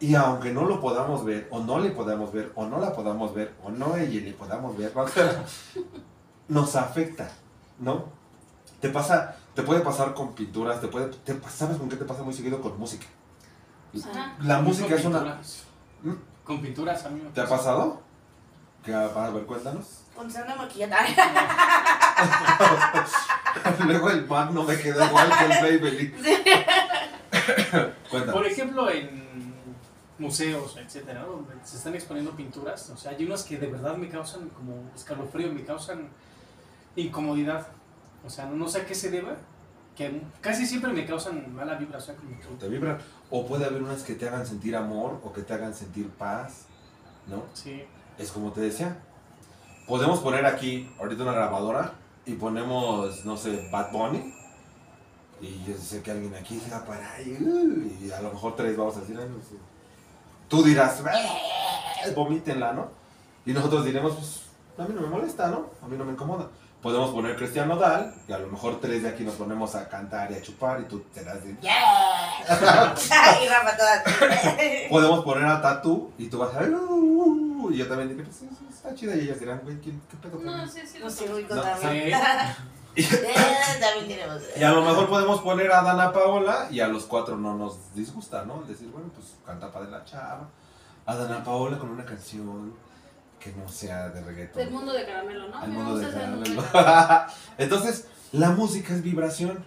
[0.01, 3.35] y aunque no lo podamos ver, o no le podamos ver, o no la podamos
[3.35, 4.93] ver, o no ella le podamos ver,
[6.49, 7.31] nos afecta,
[7.79, 8.07] ¿no?
[8.81, 12.23] Te pasa, te puede pasar con pinturas, te puede, te- ¿sabes con qué te pasa
[12.23, 12.61] muy seguido?
[12.61, 13.07] Con música.
[14.05, 14.37] Ajá.
[14.43, 15.19] La música Con es una...
[15.21, 15.63] pinturas.
[16.03, 16.13] ¿Mm?
[16.45, 17.77] Con pinturas a mí me ¿Te ha pasa.
[18.83, 19.15] Pasado?
[19.15, 20.05] Que, a ver, cuéntanos.
[20.15, 20.99] Con Sandra maquillada.
[23.87, 26.13] Luego el Mac no me queda igual que el Baby.
[28.11, 28.35] Cuéntanos.
[28.35, 29.55] Por ejemplo, en
[30.19, 34.09] museos, etcétera, donde se están exponiendo pinturas, o sea, hay unas que de verdad me
[34.09, 36.09] causan como escalofrío, me causan
[36.97, 37.69] incomodidad.
[38.27, 39.37] O sea, no, no sé a qué se deba,
[39.95, 42.99] que casi siempre me causan mala vibra, o sea, como que te vibran.
[43.31, 46.65] O puede haber unas que te hagan sentir amor o que te hagan sentir paz,
[47.27, 47.45] ¿no?
[47.55, 47.85] sí.
[48.19, 48.97] Es como te decía.
[49.87, 51.93] Podemos poner aquí ahorita una grabadora
[52.27, 54.35] y ponemos, no sé, Bad Bunny.
[55.41, 57.39] Y yo sé que alguien aquí se va para ahí.
[57.41, 59.55] uh, Y a lo mejor tres vamos a decir, "Ay, no sé".
[60.49, 61.01] Tú dirás,
[62.05, 62.89] "Eh, vomítenla, ¿no?
[63.47, 64.43] Y nosotros diremos, pues,
[64.79, 65.71] a mí no me molesta, ¿no?
[65.83, 66.49] A mí no me incomoda.
[66.83, 70.31] Podemos poner Cristiano Dal y a lo mejor tres de aquí nos ponemos a cantar
[70.31, 71.51] y a chupar y tú te das de...
[73.45, 74.05] y Rafa toda.
[74.91, 76.61] Podemos poner a Tatu y tú vas a...
[76.63, 77.08] "Uh",
[77.73, 80.17] y yo también diré, pues sí, sí, está chida y ellas dirán, güey, ¿quién- ¿qué
[80.17, 80.69] pedo con No, él?".
[80.71, 80.99] sí, sí.
[80.99, 82.11] No lo sé, muy No, también.
[82.11, 82.13] Sí.
[82.99, 83.35] Eh,
[83.81, 84.43] También tenemos.
[84.59, 87.95] Y a lo mejor podemos poner a Dana Paola y a los cuatro no nos
[87.95, 88.63] disgusta, ¿no?
[88.63, 90.49] Decir, bueno, pues canta para la chava.
[91.07, 92.75] A Dana Paola con una canción
[93.39, 94.65] que no sea de reggaetón.
[94.65, 95.61] Del mundo de caramelo, ¿no?
[95.61, 96.65] Me mundo de de caramelo.
[97.59, 99.65] Entonces, la música es vibración.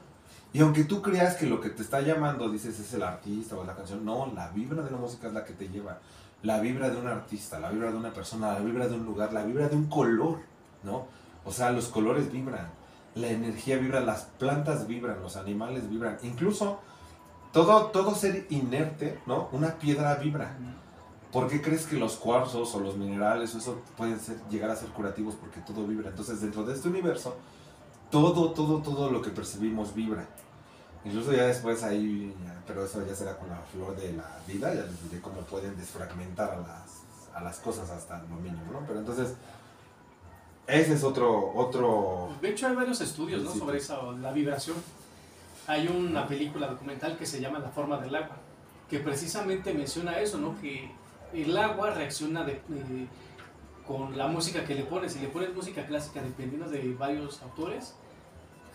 [0.53, 3.63] Y aunque tú creas que lo que te está llamando, dices, es el artista o
[3.63, 5.99] la canción, no, la vibra de la música es la que te lleva.
[6.43, 9.31] La vibra de un artista, la vibra de una persona, la vibra de un lugar,
[9.31, 10.39] la vibra de un color,
[10.83, 11.05] ¿no?
[11.45, 12.69] O sea, los colores vibran,
[13.15, 16.17] la energía vibra, las plantas vibran, los animales vibran.
[16.23, 16.79] Incluso
[17.51, 19.49] todo, todo ser inerte, ¿no?
[19.51, 20.57] Una piedra vibra.
[21.31, 24.75] ¿Por qué crees que los cuarzos o los minerales o eso pueden ser, llegar a
[24.75, 25.35] ser curativos?
[25.35, 26.09] Porque todo vibra.
[26.09, 27.37] Entonces, dentro de este universo,
[28.09, 30.27] todo, todo, todo lo que percibimos vibra.
[31.03, 34.73] Incluso ya después ahí, ya- pero eso ya será con la flor de la vida,
[34.73, 37.01] ya les diré cómo pueden desfragmentar a las,
[37.35, 38.81] a las cosas hasta lo mínimo, ¿no?
[38.87, 39.33] Pero entonces,
[40.67, 42.29] ese es otro, otro...
[42.41, 43.51] De hecho, hay varios estudios ¿no?
[43.53, 44.77] Sobre eso, la vibración.
[45.67, 48.37] Hay una película documental que se llama La forma del agua,
[48.89, 50.59] que precisamente menciona eso, ¿no?
[50.61, 50.91] Que
[51.33, 53.07] el agua reacciona de- de-
[53.87, 55.13] con la música que le pones.
[55.13, 57.95] Si le pones música clásica, dependiendo de varios autores,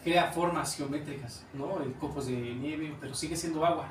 [0.07, 1.79] crea formas geométricas, ¿no?
[1.99, 3.89] Copos de nieve, pero sigue siendo agua.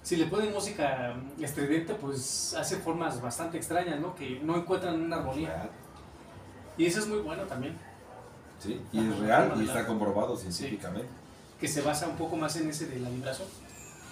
[0.00, 4.14] Si le pones música mm, estridente, pues hace formas bastante extrañas, ¿no?
[4.14, 5.68] Que no encuentran una armonía.
[6.78, 7.76] Y eso es muy bueno también.
[8.60, 11.08] Sí, y es real y está comprobado científicamente.
[11.58, 13.48] que se basa un poco más en ese de la vibración.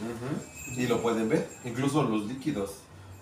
[0.00, 0.80] Ujú.
[0.80, 2.78] Y lo pueden ver, incluso los líquidos.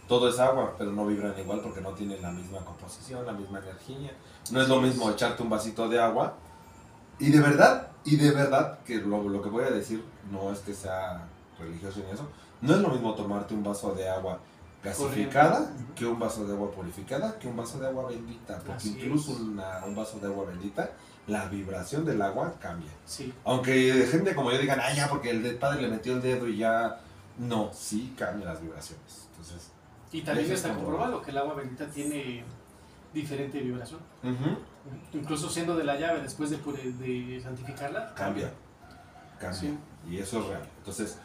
[0.08, 3.58] Todo es agua, pero no vibran igual porque no tienen la misma composición, la misma
[3.58, 4.16] energía.
[4.50, 6.38] No es lo mismo echarte un vasito de agua.
[7.18, 10.60] Y de verdad, y de verdad, que lo, lo que voy a decir no es
[10.60, 11.22] que sea
[11.58, 12.28] religioso ni eso,
[12.60, 14.38] no es lo mismo tomarte un vaso de agua
[14.82, 18.56] gasificada que un vaso de agua purificada que un vaso de agua bendita.
[18.58, 20.90] Porque Así incluso una- un vaso de agua bendita
[21.28, 22.90] la vibración del agua cambia.
[23.06, 23.32] Sí.
[23.44, 26.56] Aunque gente como yo digan, ah, ya, porque el padre le metió el dedo y
[26.58, 26.98] ya.
[27.38, 29.28] No, sí cambian las vibraciones.
[29.30, 29.70] Entonces,
[30.10, 32.44] Y también está comprobado que el agua bendita tiene
[33.14, 34.00] diferente vibración.
[34.22, 34.56] ujú,
[35.12, 38.52] Incluso siendo de la llave, después de, santificarla, cambia.
[39.38, 39.60] Cambia.
[39.60, 39.78] Sí.
[40.08, 40.68] Y eso es real.
[40.78, 41.18] Entonces,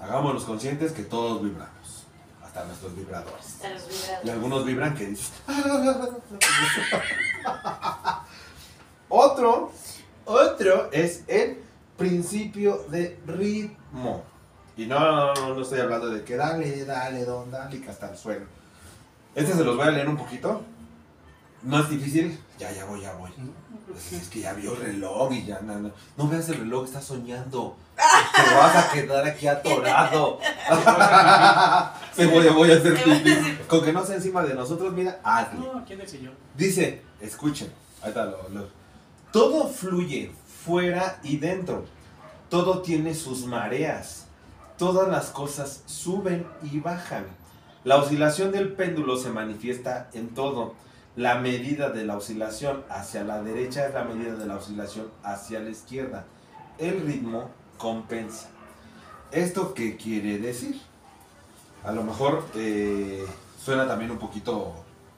[0.00, 2.06] hagámonos conscientes que todos vibramos.
[2.42, 3.46] Hasta nuestros vibradores.
[3.46, 4.24] Hasta los vibradores.
[4.24, 5.32] Y algunos vibran que dices.
[9.08, 9.72] otro,
[10.24, 11.64] otro es el
[11.96, 14.22] principio de ritmo.
[14.76, 18.10] Y no, no, no, no estoy hablando de que dale, dale, don, dale, que hasta
[18.10, 18.46] el suelo.
[19.34, 20.62] Este se los voy a leer un poquito.
[21.62, 22.38] No es difícil.
[22.58, 23.30] Ya, ya voy, ya voy.
[23.90, 26.84] Pues es que ya vio el reloj y ya no, no, no veas el reloj,
[26.84, 27.76] estás soñando.
[27.96, 30.38] Te vas a quedar aquí atorado.
[32.14, 33.58] Se voy, voy a hacer pipí.
[33.66, 35.58] Con que no sea encima de nosotros, mira, hazle.
[35.60, 36.32] No, ¿quién señor?
[36.56, 38.68] Dice, escuchen, ahí está lo- lo-
[39.32, 40.30] todo fluye
[40.64, 41.84] fuera y dentro.
[42.48, 44.26] Todo tiene sus mareas.
[44.78, 47.26] Todas las cosas suben y bajan.
[47.82, 50.74] La oscilación del péndulo se manifiesta en todo.
[51.16, 55.60] La medida de la oscilación hacia la derecha es la medida de la oscilación hacia
[55.60, 56.24] la izquierda.
[56.78, 58.48] El ritmo compensa.
[59.30, 60.80] ¿Esto qué quiere decir?
[61.84, 63.24] A lo mejor eh,
[63.62, 64.74] suena también un poquito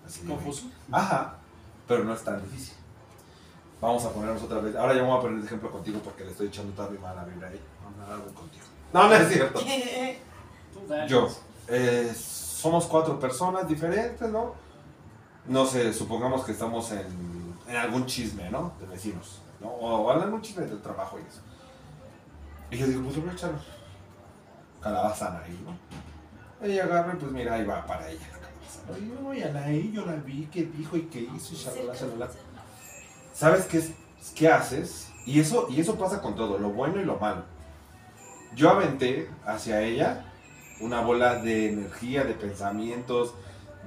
[0.07, 0.67] así Confuso.
[0.93, 1.37] Ajá,
[1.89, 2.75] pero no es tan difícil.
[3.81, 4.75] Vamos a ponernos otra vez.
[4.77, 6.99] Ahora ya me voy a poner de ejemplo contigo porque le estoy echando toda mi
[6.99, 7.61] mala vibra ahí.
[7.83, 8.65] No, me hago contigo.
[8.93, 9.61] No, no es cierto.
[11.09, 11.29] Yo.
[11.69, 14.55] eh, somos cuatro personas diferentes, ¿no?
[15.49, 17.07] No sé, supongamos que estamos en,
[17.69, 18.73] en algún chisme, ¿no?
[18.81, 19.69] De vecinos, ¿no?
[19.69, 21.41] O en algún chisme del trabajo y eso.
[22.71, 23.53] Y yo digo, pues le voy a echar
[24.83, 26.67] calabaza ahí, ¿no?
[26.67, 28.81] Ella agarra y pues mira, ahí va para ella la calabaza.
[28.89, 28.99] ¿no?
[28.99, 31.95] Y yo voy a Anaí, yo la vi, qué dijo y qué hizo y shalala,
[31.95, 32.29] shalala.
[33.35, 33.93] ¿Sabes qué, es-
[34.35, 35.09] qué haces?
[35.27, 37.45] Y eso, y eso pasa con todo, lo bueno y lo malo.
[38.55, 40.25] Yo aventé hacia ella
[40.81, 43.35] una bola de energía, de pensamientos,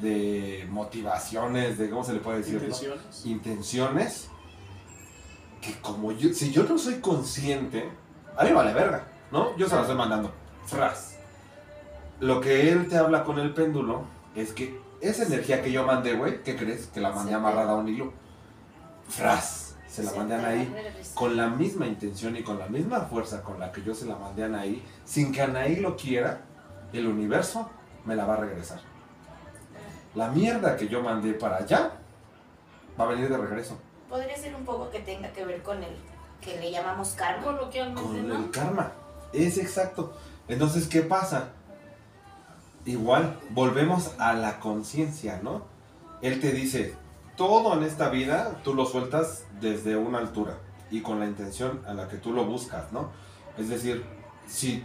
[0.01, 2.61] de motivaciones, de cómo se le puede decir, ¿no?
[2.63, 3.25] Intenciones.
[3.25, 4.29] intenciones,
[5.61, 7.89] que como yo, si yo no soy consciente,
[8.37, 9.55] a mí vale verga, ¿no?
[9.57, 10.31] Yo se la estoy mandando.
[10.65, 11.17] Fras.
[12.19, 14.03] Lo que él te habla con el péndulo
[14.35, 16.87] es que esa energía que yo mandé, güey, ¿qué crees?
[16.87, 18.13] Que la mandé amarrada a un hilo.
[19.07, 19.65] Fras.
[19.87, 20.71] Se la mandé a Anaí
[21.15, 24.15] con la misma intención y con la misma fuerza con la que yo se la
[24.15, 26.41] mandé a Anaí, sin que Anaí lo quiera,
[26.93, 27.69] el universo
[28.05, 28.81] me la va a regresar.
[30.15, 31.91] La mierda que yo mandé para allá
[32.99, 33.77] va a venir de regreso.
[34.09, 35.95] Podría ser un poco que tenga que ver con el
[36.41, 37.43] que le llamamos karma.
[37.43, 38.35] Coloquialmente, Con ¿no?
[38.35, 38.91] el karma.
[39.33, 40.13] Es exacto.
[40.47, 41.49] Entonces, ¿qué pasa?
[42.85, 45.63] Igual, volvemos a la conciencia, ¿no?
[46.21, 46.95] Él te dice,
[47.35, 50.57] todo en esta vida tú lo sueltas desde una altura
[50.89, 53.11] y con la intención a la que tú lo buscas, ¿no?
[53.57, 54.03] Es decir,
[54.47, 54.83] si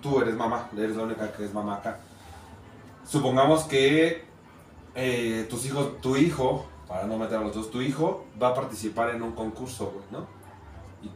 [0.00, 1.98] tú eres mamá, eres la única que es mamá acá,
[3.06, 4.24] supongamos que
[4.94, 8.54] eh, tus hijos, tu hijo, para no meter a los dos, tu hijo va a
[8.54, 10.26] participar en un concurso, güey, ¿no?
[11.02, 11.10] Y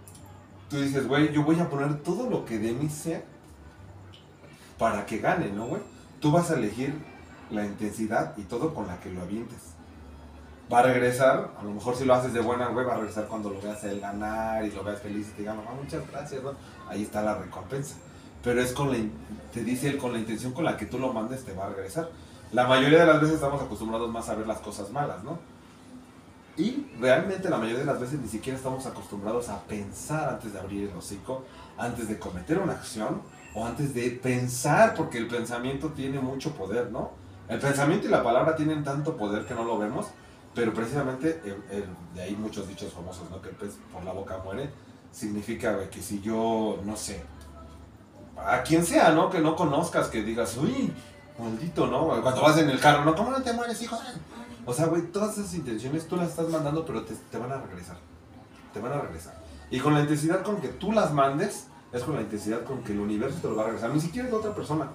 [0.70, 3.22] tú dices, güey, yo voy a poner todo lo que de mí sea
[4.78, 5.82] para que gane, ¿no, güey?
[6.20, 6.94] Tú vas a elegir
[7.50, 9.74] la intensidad y todo con la que lo avientes.
[10.72, 13.26] Va a regresar, a lo mejor si lo haces de buena, güey, va a regresar
[13.28, 16.42] cuando lo veas él ganar y lo veas feliz y te diga, mamá, muchas gracias,
[16.42, 16.54] ¿no?
[16.88, 17.96] Ahí está la recompensa.
[18.42, 18.98] Pero es con la,
[19.52, 21.68] te dice él, con la intención con la que tú lo mandes, te va a
[21.68, 22.10] regresar.
[22.52, 25.38] La mayoría de las veces estamos acostumbrados más a ver las cosas malas, ¿no?
[26.56, 30.58] Y realmente la mayoría de las veces ni siquiera estamos acostumbrados a pensar antes de
[30.58, 31.44] abrir el hocico,
[31.76, 33.20] antes de cometer una acción
[33.54, 37.10] o antes de pensar, porque el pensamiento tiene mucho poder, ¿no?
[37.48, 40.06] El pensamiento y la palabra tienen tanto poder que no lo vemos,
[40.54, 41.42] pero precisamente
[42.14, 43.42] de ahí muchos dichos famosos, ¿no?
[43.42, 44.70] Que el pez por la boca muere,
[45.12, 47.22] significa que si yo, no sé,
[48.38, 49.28] a quien sea, ¿no?
[49.28, 50.92] Que no conozcas, que digas, uy,
[51.38, 52.20] maldito, ¿no?
[52.22, 53.14] Cuando vas en el carro, ¿no?
[53.14, 53.98] ¿Cómo no te mueres, hijo?
[54.64, 57.58] O sea, güey, todas esas intenciones tú las estás mandando, pero te, te van a
[57.58, 57.96] regresar.
[58.72, 59.34] Te van a regresar.
[59.70, 62.92] Y con la intensidad con que tú las mandes, es con la intensidad con que
[62.92, 63.90] el universo te lo va a regresar.
[63.90, 64.88] Ni siquiera es de otra persona.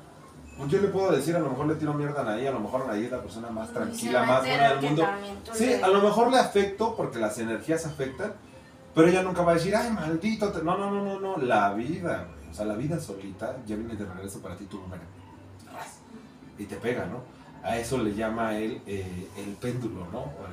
[0.67, 2.83] Yo le puedo decir, a lo mejor le tiro mierda a Anaí, a lo mejor
[2.83, 5.07] Anaí es la persona más tranquila, más buena del mundo.
[5.53, 8.33] Sí, a lo mejor le afecto porque las energías afectan,
[8.93, 10.51] pero ella nunca va a decir, ay, maldito.
[10.51, 10.61] te-".
[10.61, 11.37] No, no, no, no, no.
[11.37, 12.51] La vida, güey.
[12.51, 15.01] O sea, la vida solita ya viene de regreso para ti, tu número.
[16.61, 17.23] Y te pega, ¿no?
[17.63, 20.19] A eso le llama él eh, el péndulo, ¿no?
[20.19, 20.45] O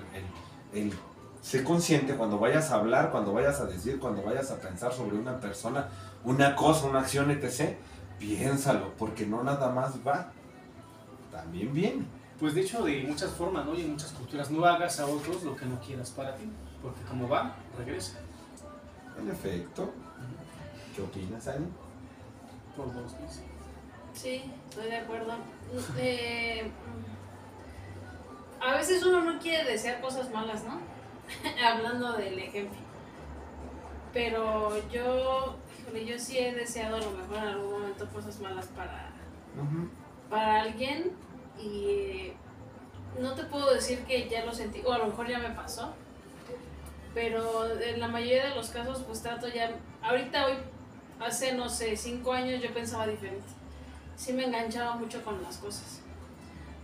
[0.72, 0.98] el, el, el
[1.42, 5.16] ser consciente cuando vayas a hablar, cuando vayas a decir, cuando vayas a pensar sobre
[5.16, 5.88] una persona,
[6.24, 7.76] una cosa, una acción, etc.
[8.18, 10.32] Piénsalo, porque no nada más va,
[11.30, 12.04] también viene.
[12.40, 13.74] Pues de hecho, de muchas formas, ¿no?
[13.74, 16.48] Y en muchas culturas, no hagas a otros lo que no quieras para ti.
[16.82, 18.18] Porque como va, regresa.
[19.20, 19.92] En efecto.
[20.94, 21.66] ¿Qué opinas, Ani?
[22.76, 23.42] Por dos días.
[24.14, 25.34] Sí, estoy de acuerdo.
[25.98, 26.70] Eh,
[28.60, 30.80] a veces uno no quiere desear cosas malas, ¿no?
[31.64, 32.78] Hablando del ejemplo.
[34.12, 38.66] Pero yo, híjole, yo sí he deseado a lo mejor en algún momento cosas malas
[38.68, 39.10] para,
[40.30, 41.12] para alguien
[41.58, 42.36] y eh,
[43.20, 45.94] no te puedo decir que ya lo sentí, o a lo mejor ya me pasó,
[47.14, 49.70] pero en la mayoría de los casos pues trato ya,
[50.02, 50.54] ahorita hoy,
[51.20, 53.46] hace no sé, cinco años yo pensaba diferente,
[54.18, 56.00] sí me enganchaba mucho con las cosas,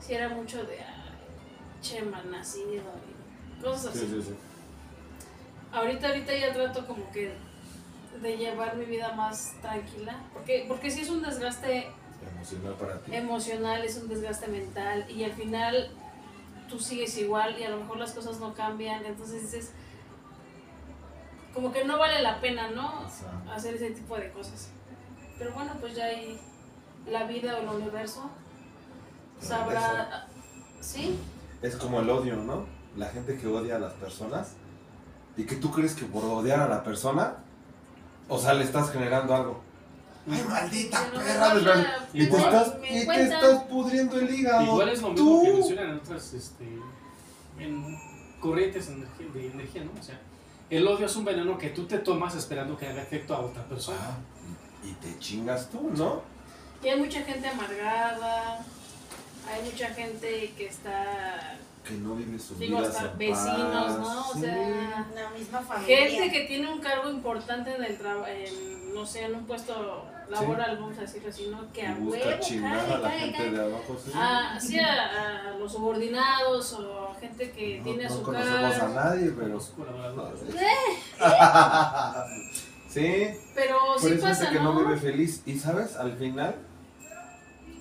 [0.00, 0.78] sí era mucho de,
[1.82, 2.82] che, mal nacido
[3.58, 3.98] y cosas así.
[3.98, 4.34] Sí, sí, sí.
[5.72, 7.34] Ahorita, ahorita ya trato como que
[8.22, 11.88] de llevar mi vida más tranquila, porque, porque sí es un desgaste
[12.36, 13.14] Emocional para ti.
[13.14, 15.90] emocional, es un desgaste mental y al final
[16.68, 19.72] tú sigues igual y a lo mejor las cosas no cambian, entonces dices,
[21.52, 23.02] como que no vale la pena, ¿no?
[23.02, 23.50] Exacto.
[23.50, 24.70] Hacer ese tipo de cosas.
[25.38, 26.40] Pero bueno, pues ya hay
[27.06, 28.30] la vida o el universo
[29.40, 30.26] sabrá,
[30.80, 31.18] ¿sí?
[31.62, 32.66] Es como el odio, ¿no?
[32.96, 34.52] La gente que odia a las personas
[35.36, 37.34] y que tú crees que por odiar a la persona,
[38.28, 39.60] o sea, le estás generando algo.
[40.30, 41.54] ¡Ay, maldita Pero perra!
[41.54, 44.62] la- Y te estás, y te estás pudriendo el hígado.
[44.64, 45.42] Igual es lo mismo Tú.
[45.42, 46.78] que mencionan en otras este,
[47.58, 47.98] en
[48.40, 49.90] corrientes de energía, de energía, ¿no?
[50.00, 50.18] O sea,
[50.70, 53.64] el odio es un veneno que tú te tomas esperando que haga efecto a otra
[53.64, 53.98] persona.
[54.00, 54.16] Ah,
[54.82, 56.22] y te chingas tú, ¿no?
[56.84, 58.58] Y hay mucha gente amargada,
[59.50, 63.98] hay mucha gente que está, Que no vive su digo, vida hasta vecinos, paz.
[63.98, 64.28] ¿no?
[64.30, 64.40] O Sí.
[64.40, 65.96] sea, La misma familia.
[66.08, 68.26] gente que tiene un cargo importante en el trabajo,
[68.94, 71.70] no sé, en un puesto laboral, vamos a decirlo así, ¿no?
[71.72, 73.50] Que Y a huevo, a la cae, gente cae.
[73.50, 74.10] de abajo, sí.
[74.14, 78.74] Ah, sí, a, a los subordinados o a gente que no, tiene no su conocemos
[78.74, 78.94] a cargo.
[78.94, 79.48] nadie, pero...
[79.48, 80.40] Los colaboradores.
[82.88, 84.80] sí, Pero por sí eso pasa, gente que no ¿no?
[84.80, 85.42] vive feliz.
[85.46, 86.54] Y sabes, al final,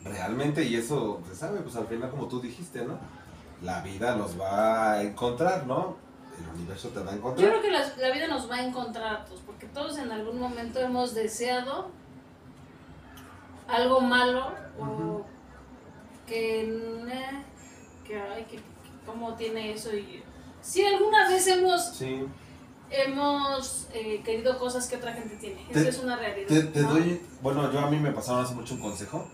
[0.03, 2.97] realmente, y eso se sabe, pues al final, como tú dijiste, ¿no?
[3.61, 5.95] La vida los va a encontrar, ¿no?
[6.39, 7.49] El universo te va a Yo encontrar.
[7.49, 10.39] creo que las- la vida nos va a encontrar a todos, porque todos en algún
[10.39, 11.89] momento hemos deseado
[13.67, 15.23] algo malo o
[16.27, 17.43] que, eh,
[18.05, 18.63] que, ay, que, que
[19.05, 20.23] cómo tiene eso y
[20.61, 22.25] si alguna vez hemos Sí.
[22.89, 26.47] hemos eh, querido cosas que otra gente tiene, Te- eso es una realidad.
[26.47, 26.89] Te, te ¿no?
[26.93, 29.27] doy, bueno, yo a mí me pasaron hace mucho un consejo,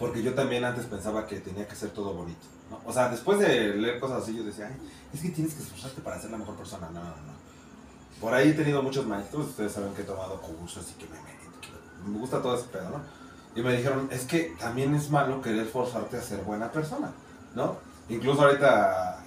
[0.00, 2.80] porque yo también antes pensaba que tenía que ser todo bonito, ¿no?
[2.86, 6.00] O sea, después de leer cosas así, yo decía, ay, es que tienes que esforzarte
[6.00, 6.88] para ser la mejor persona.
[6.88, 7.40] No, no, no.
[8.18, 11.16] Por ahí he tenido muchos maestros, ustedes saben que he tomado cursos y que me,
[11.20, 13.00] me, me gusta todo ese pedo, ¿no?
[13.54, 17.12] Y me dijeron, es que también es malo querer forzarte a ser buena persona,
[17.54, 17.76] ¿no?
[18.08, 19.18] Incluso ahorita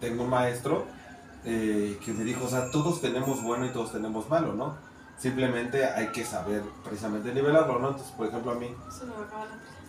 [0.00, 0.86] tengo un maestro
[1.44, 4.76] eh, que me dijo, o sea, todos tenemos bueno y todos tenemos malo, ¿no?
[5.18, 7.88] Simplemente hay que saber precisamente nivelarlo, ¿no?
[7.88, 8.74] Entonces, por ejemplo, a mí...
[8.90, 9.79] Se me va a acabar la-.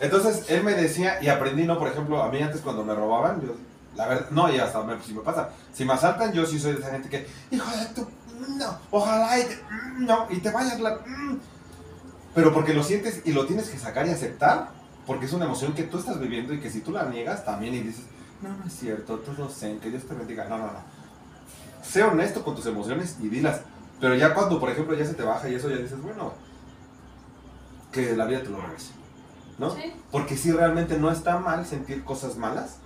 [0.00, 1.78] Entonces, él me decía, y aprendí, ¿no?
[1.78, 3.54] Por ejemplo, a mí antes cuando me robaban, yo...
[3.96, 5.48] La verdad, no, y hasta me, si me pasa.
[5.72, 8.06] Si me asaltan, yo sí soy de esa gente que, hijo de tu...
[8.58, 9.58] No, ojalá y te,
[9.98, 10.96] no, y te vayas la...
[10.96, 11.40] mm".
[12.34, 14.68] Pero porque lo sientes y lo tienes que sacar y aceptar,
[15.06, 17.74] porque es una emoción que tú estás viviendo y que si tú la niegas también
[17.74, 18.04] y dices,
[18.42, 20.44] no, no es cierto, tú lo sé, que Dios te bendiga.
[20.44, 20.80] No, no, no.
[21.82, 23.62] Sé honesto con tus emociones y dilas.
[23.98, 26.34] Pero ya cuando, por ejemplo, ya se te baja y eso ya dices, bueno,
[27.90, 28.92] que la vida te lo regrese.
[29.58, 29.70] ¿No?
[29.74, 29.92] Sí.
[30.10, 32.76] Porque sí, realmente no está mal sentir cosas malas,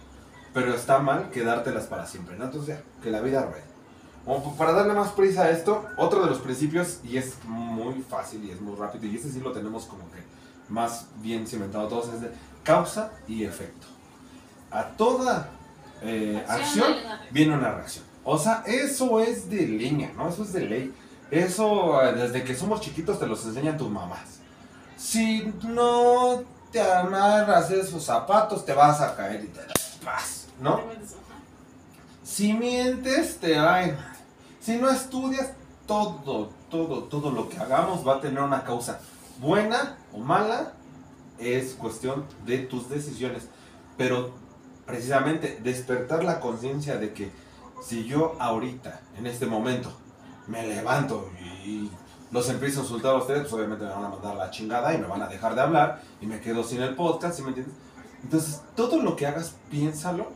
[0.54, 2.44] pero está mal quedártelas para siempre, ¿no?
[2.44, 3.64] Entonces, ya, que la vida ruede.
[4.24, 8.02] Como p- para darle más prisa a esto, otro de los principios, y es muy
[8.02, 10.22] fácil y es muy rápido, y ese sí lo tenemos como que
[10.68, 12.30] más bien cimentado todos, es de
[12.62, 13.86] causa y efecto.
[14.70, 15.50] A toda
[16.02, 18.04] eh, acción una viene una reacción.
[18.22, 20.28] O sea, eso es de línea, ¿no?
[20.28, 20.94] Eso es de ley.
[21.30, 24.38] Eso eh, desde que somos chiquitos te los enseñan tus mamás.
[24.96, 29.60] Si no te amarras esos zapatos, te vas a caer y te
[30.04, 30.80] paz, ¿no?
[32.22, 34.16] Si mientes, te va a ir mal.
[34.60, 35.50] Si no estudias,
[35.86, 39.00] todo, todo, todo lo que hagamos va a tener una causa.
[39.38, 40.72] Buena o mala,
[41.38, 43.48] es cuestión de tus decisiones.
[43.96, 44.32] Pero
[44.86, 47.32] precisamente despertar la conciencia de que
[47.82, 49.92] si yo ahorita, en este momento,
[50.46, 51.30] me levanto
[51.64, 51.90] y
[52.30, 54.98] los empiezo a insultar a ustedes, pues obviamente me van a mandar la chingada y
[54.98, 57.74] me van a dejar de hablar y me quedo sin el podcast, ¿sí me entiendes?
[58.22, 60.28] Entonces, todo lo que hagas, piénsalo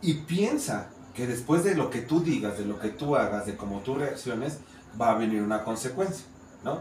[0.00, 3.56] y piensa que después de lo que tú digas, de lo que tú hagas, de
[3.56, 4.60] cómo tú reacciones,
[5.00, 6.26] va a venir una consecuencia,
[6.62, 6.80] ¿no?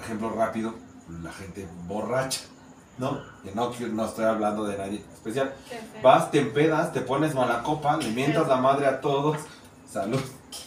[0.00, 0.74] Ejemplo rápido,
[1.22, 2.42] la gente borracha,
[2.98, 3.20] ¿no?
[3.42, 5.52] Y no, estoy hablando de nadie especial.
[5.68, 5.80] Qué.
[6.00, 9.38] Vas, te empedas, te pones mala copa, le mientas la madre a todos.
[9.90, 10.20] Salud.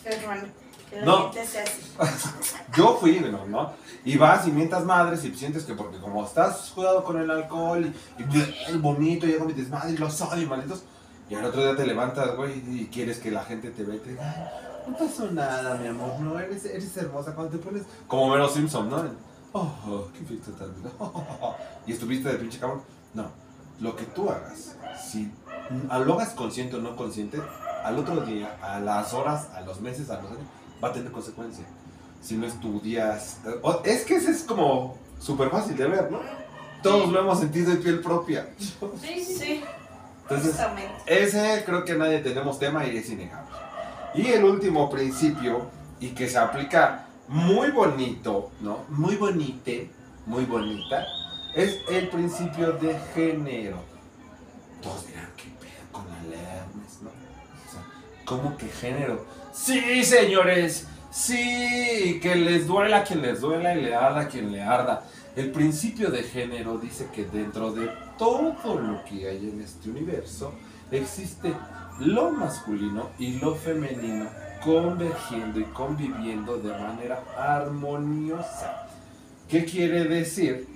[0.03, 0.43] Hermano,
[0.89, 1.31] que la No.
[1.31, 1.63] gente.
[2.75, 3.45] Yo fui, ¿no?
[3.45, 3.73] ¿no?
[4.03, 7.85] Y vas y mientas madres y sientes que porque como estás cuidado con el alcohol
[8.19, 10.83] y, y el bonito, y desmadre y los odio, malditos.
[11.29, 13.99] Y al otro día te levantas, güey, y quieres que la gente te vea y
[13.99, 14.23] te diga,
[14.85, 18.47] "Ay, no pasó nada, mi amor, no, eres, eres hermosa cuando te pones como Mero
[18.47, 19.03] Simpson, ¿no?
[19.53, 20.69] Oh, oh, qué efecto tan
[21.87, 22.81] Y estuviste de pinche cabrón.
[23.15, 23.27] No,
[23.79, 25.31] lo que tú hagas, si
[25.89, 27.41] lo hagas consciente o no consciente,
[27.83, 30.43] al otro día, a las horas, a los meses, a los años,
[30.85, 31.67] va a tener consecuencias.
[32.21, 33.39] Si no estudias.
[33.83, 36.19] Es que ese es como súper fácil de ver, ¿no?
[36.83, 38.47] Todos lo hemos sentido en piel propia.
[39.01, 39.63] Sí, sí,
[40.21, 40.55] Entonces,
[41.07, 43.49] ese creo que nadie tenemos tema y es innegable.
[44.13, 45.67] Y el último principio,
[45.99, 48.85] y que se aplica muy bonito, ¿no?
[48.89, 49.89] Muy bonite,
[50.27, 51.05] muy bonita,
[51.55, 53.77] es el principio de género.
[54.81, 57.09] Todos dirán, ¿qué pedo con alermes, no?
[57.09, 57.83] O sea,
[58.25, 59.25] ¿cómo que género?
[59.55, 64.51] Sí, señores, sí, que les duela a quien les duela y le arda a quien
[64.51, 65.05] le arda.
[65.33, 70.51] El principio de género dice que dentro de todo lo que hay en este universo
[70.91, 71.53] existe
[71.99, 74.25] lo masculino y lo femenino
[74.61, 78.87] convergiendo y conviviendo de manera armoniosa.
[79.47, 80.67] ¿Qué quiere decir?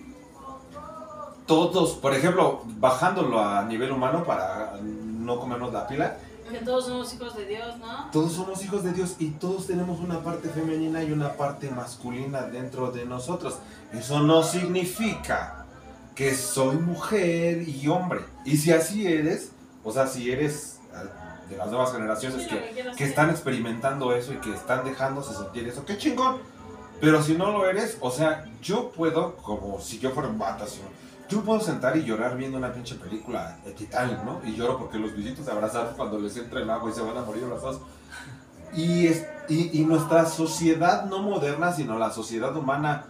[1.46, 6.18] Todos, por ejemplo, bajándolo a nivel humano para no comernos la pila,
[6.66, 8.10] Todos somos hijos de Dios, ¿no?
[8.12, 12.44] todos somos hijos de Dios y todos tenemos una parte femenina y una parte masculina
[12.44, 13.58] dentro de nosotros.
[13.94, 15.66] Eso no significa
[16.16, 18.22] que soy mujer y hombre.
[18.46, 19.52] Y si así eres,
[19.84, 24.14] o sea, si eres ah, de las nuevas generaciones Sí, que, que que están experimentando
[24.14, 26.38] eso y que están dejándose sentir eso, qué chingón.
[27.00, 30.66] Pero si no lo eres, o sea, yo puedo, como si yo fuera un vato.
[31.30, 33.72] Yo puedo sentar y llorar viendo una pinche película de
[34.26, 34.42] ¿no?
[34.44, 37.18] Y lloro porque los visitos se abrazan cuando les entra el agua y se van
[37.18, 37.82] a morir abrazados.
[38.74, 43.06] Y, es, y, y nuestra sociedad no moderna, sino la sociedad humana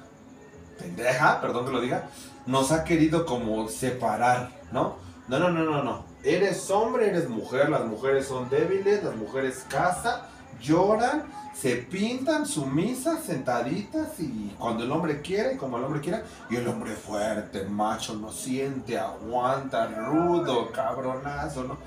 [0.77, 2.09] pendeja, perdón que lo diga,
[2.45, 4.95] nos ha querido como separar, ¿no?
[5.27, 6.05] No, no, no, no, no.
[6.23, 10.21] Eres hombre, eres mujer, las mujeres son débiles, las mujeres cazan,
[10.59, 16.55] lloran, se pintan sumisas, sentaditas y cuando el hombre quiere, como el hombre quiera, y
[16.55, 21.77] el hombre fuerte, macho, no siente, aguanta, rudo, cabronazo, ¿no?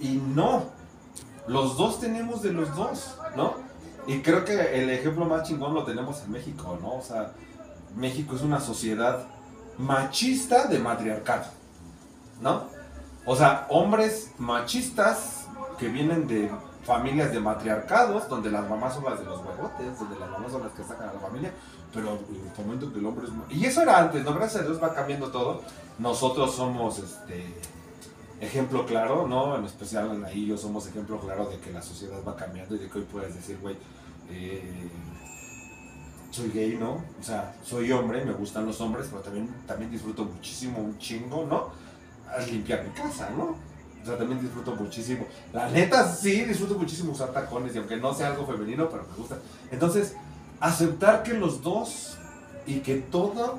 [0.00, 0.66] Y no,
[1.46, 3.54] los dos tenemos de los dos, ¿no?
[4.06, 6.96] Y creo que el ejemplo más chingón lo tenemos en México, ¿no?
[6.96, 7.32] O sea,
[7.96, 9.26] México es una sociedad
[9.78, 11.46] machista de matriarcado,
[12.40, 12.64] ¿no?
[13.24, 15.46] O sea, hombres machistas
[15.78, 16.50] que vienen de
[16.86, 20.62] familias de matriarcados, donde las mamás son las de los huevotes, donde las mamás son
[20.62, 21.52] las que sacan a la familia,
[21.92, 23.56] pero en el momento que el hombre es...
[23.56, 24.32] Y eso era antes, ¿no?
[24.34, 25.62] Gracias a Dios va cambiando todo.
[25.98, 27.44] Nosotros somos, este,
[28.40, 29.56] ejemplo claro, ¿no?
[29.56, 32.88] En especial ahí yo somos ejemplo claro de que la sociedad va cambiando y de
[32.88, 33.76] que hoy puedes decir, güey,
[34.30, 34.88] eh,
[36.30, 37.02] soy gay, ¿no?
[37.18, 41.46] O sea, soy hombre, me gustan los hombres, pero también, también disfruto muchísimo, un chingo,
[41.46, 41.70] ¿no?
[42.30, 43.56] Al limpiar mi casa, ¿no?
[44.06, 45.26] O sea, también disfruto muchísimo.
[45.52, 49.16] La neta, sí, disfruto muchísimo usar tacones, y aunque no sea algo femenino, pero me
[49.16, 49.38] gusta.
[49.72, 50.14] Entonces,
[50.60, 52.16] aceptar que los dos
[52.66, 53.58] y que todo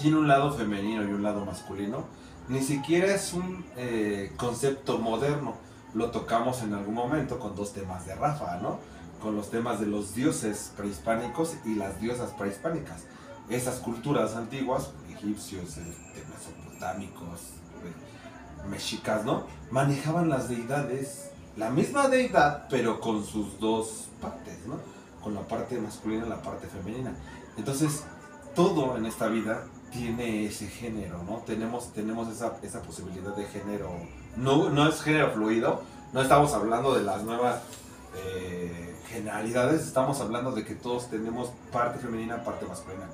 [0.00, 2.04] tiene un lado femenino y un lado masculino,
[2.48, 5.56] ni siquiera es un eh, concepto moderno.
[5.94, 8.78] Lo tocamos en algún momento con dos temas de Rafa, ¿no?
[9.20, 13.02] Con los temas de los dioses prehispánicos y las diosas prehispánicas.
[13.48, 17.59] Esas culturas antiguas, egipcios, este, mesopotámicos, eh,
[18.68, 19.44] mexicas, ¿no?
[19.70, 24.78] Manejaban las deidades, la misma deidad, pero con sus dos partes, ¿no?
[25.22, 27.12] Con la parte masculina y la parte femenina.
[27.56, 28.04] Entonces,
[28.54, 31.38] todo en esta vida tiene ese género, ¿no?
[31.46, 33.90] Tenemos, tenemos esa, esa posibilidad de género.
[34.36, 35.82] No, no es género fluido,
[36.12, 37.60] no estamos hablando de las nuevas
[38.16, 43.06] eh, generalidades, estamos hablando de que todos tenemos parte femenina, parte masculina.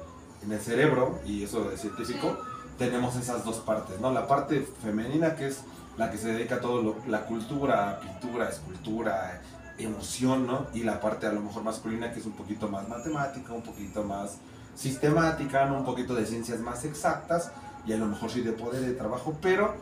[0.43, 2.37] En el cerebro, y eso es científico,
[2.79, 4.13] tenemos esas dos partes, ¿no?
[4.13, 5.61] La parte femenina que es
[5.97, 9.41] la que se dedica a todo lo, la cultura, pintura, escultura,
[9.79, 10.67] emoción, ¿no?
[10.75, 14.05] Y la parte a lo mejor masculina que es un poquito más matemática, un poquito
[14.05, 14.39] más
[14.75, 15.79] sistemática, ¿no?
[15.79, 17.51] un poquito de ciencias más exactas
[17.87, 19.75] y a lo mejor sí de poder de trabajo, pero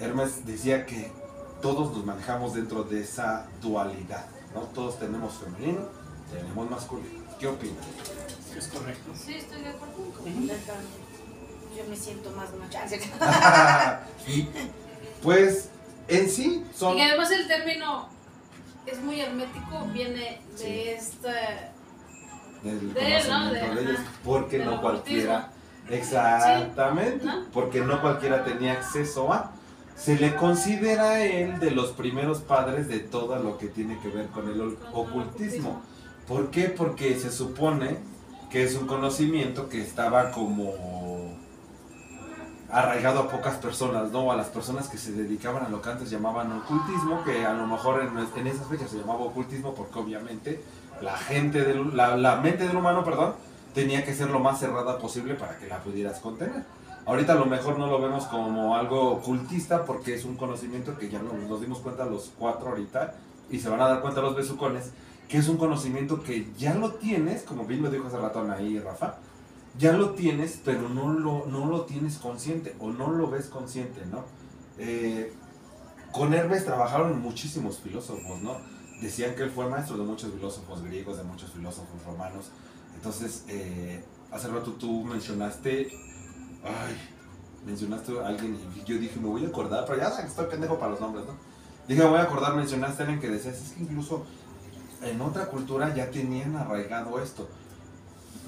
[0.00, 1.12] Hermes decía que
[1.62, 4.62] todos nos manejamos dentro de esa dualidad, ¿no?
[4.62, 5.82] Todos tenemos femenino,
[6.30, 7.24] tenemos masculino.
[7.38, 7.84] ¿Qué opinas?
[8.56, 9.12] Es correcto.
[9.14, 9.94] Sí, estoy de acuerdo.
[9.94, 11.05] Completamente.
[11.76, 12.84] Yo me siento más macha.
[15.22, 15.68] pues
[16.08, 18.08] en sí son Y además el término
[18.86, 20.88] es muy hermético, viene de Sí.
[20.88, 21.72] esta...
[22.62, 23.50] del de él, ¿no?
[23.50, 25.50] conocimiento De- de ellos, porque no cualquiera.
[25.90, 27.26] Exactamente, Sí.
[27.26, 27.44] ¿No?
[27.52, 29.52] porque no cualquiera tenía acceso a.
[29.96, 34.08] Se le considera a él de los primeros padres de todo lo que tiene que
[34.08, 35.80] ver con el ol- Con el ocultismo.
[36.28, 36.64] ¿Por qué?
[36.68, 37.98] Porque se supone
[38.50, 41.25] que es un conocimiento que estaba como
[42.70, 44.32] arraigado a pocas personas, ¿no?
[44.32, 47.66] A las personas que se dedicaban a lo que antes llamaban ocultismo, que a lo
[47.66, 50.62] mejor en, en esas fechas se llamaba ocultismo porque obviamente
[51.00, 53.34] la gente del, la, la mente del humano, perdón,
[53.74, 56.64] tenía que ser lo más cerrada posible para que la pudieras contener.
[57.04, 61.08] Ahorita a lo mejor no lo vemos como algo ocultista porque es un conocimiento que
[61.08, 63.14] ya nos, nos dimos cuenta los cuatro ahorita
[63.48, 64.90] y se van a dar cuenta los besucones,
[65.28, 68.80] que es un conocimiento que ya lo tienes, como bien lo dijo hace rato ahí
[68.80, 69.16] Rafa,
[69.78, 74.04] ya lo tienes, pero no lo, no lo tienes consciente o no lo ves consciente,
[74.06, 74.24] ¿no?
[74.78, 75.32] Eh,
[76.12, 78.56] con Hermes trabajaron muchísimos filósofos, ¿no?
[79.00, 82.50] Decían que él fue maestro de muchos filósofos griegos, de muchos filósofos romanos.
[82.94, 85.88] Entonces, eh, hace rato tú mencionaste,
[86.64, 86.96] ay,
[87.66, 90.46] mencionaste a alguien y yo dije, me voy a acordar, pero ya saben que estoy
[90.46, 91.34] pendejo para los nombres, ¿no?
[91.86, 94.24] Dije, me voy a acordar, mencionaste a alguien que decías, es que incluso
[95.02, 97.48] en otra cultura ya tenían arraigado esto.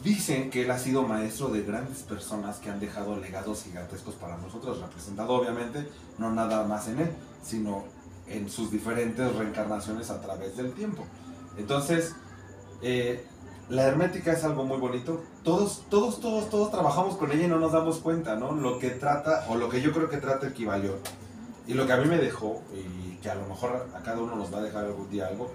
[0.03, 4.37] Dicen que él ha sido maestro de grandes personas que han dejado legados gigantescos para
[4.37, 7.11] nosotros, representado obviamente no nada más en él,
[7.43, 7.85] sino
[8.29, 11.05] en sus diferentes reencarnaciones a través del tiempo.
[11.57, 12.15] Entonces,
[12.83, 13.27] eh,
[13.69, 15.23] la hermética es algo muy bonito.
[15.43, 18.53] Todos, todos, todos, todos trabajamos con ella y no nos damos cuenta, ¿no?
[18.53, 20.97] Lo que trata, o lo que yo creo que trata el Kibalión,
[21.67, 24.37] y lo que a mí me dejó, y que a lo mejor a cada uno
[24.37, 25.51] nos va a dejar algún día algo,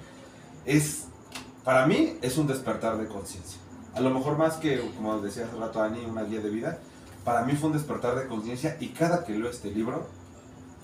[0.65, 1.05] es,
[1.63, 3.62] para mí, es un despertar de conciencia.
[3.95, 6.79] A lo mejor más que, como decía hace rato Ani, una guía de vida,
[7.23, 10.07] para mí fue un despertar de conciencia y cada que leo este libro,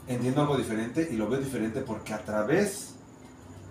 [0.07, 2.95] entiendo algo diferente y lo veo diferente porque a través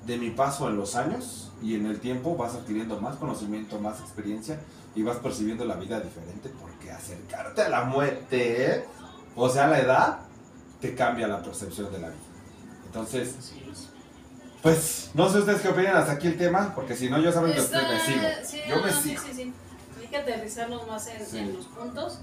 [0.07, 4.01] de mi paso en los años y en el tiempo vas adquiriendo más conocimiento, más
[4.01, 4.61] experiencia
[4.95, 8.84] y vas percibiendo la vida diferente porque acercarte a la muerte,
[9.36, 10.18] o sea, la edad,
[10.80, 12.20] te cambia la percepción de la vida.
[12.86, 13.34] Entonces.
[14.62, 17.52] Pues, no sé ustedes qué opinan hasta aquí el tema, porque si no, yo saben
[17.52, 18.28] que ustedes me sigo.
[18.44, 19.22] sí, yo me no, sí, sigo.
[19.22, 19.52] sí, sí.
[20.00, 21.38] Hay que aterrizarnos más en, Sí.
[21.38, 22.20] en los puntos.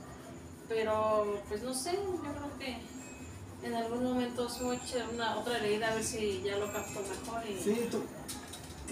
[0.67, 2.77] Pero, pues no sé, yo creo que
[3.67, 6.71] en algún momento se voy a echar una otra leída a ver si ya lo
[6.73, 7.41] capto mejor.
[7.47, 7.61] Y...
[7.63, 8.03] Sí, tú.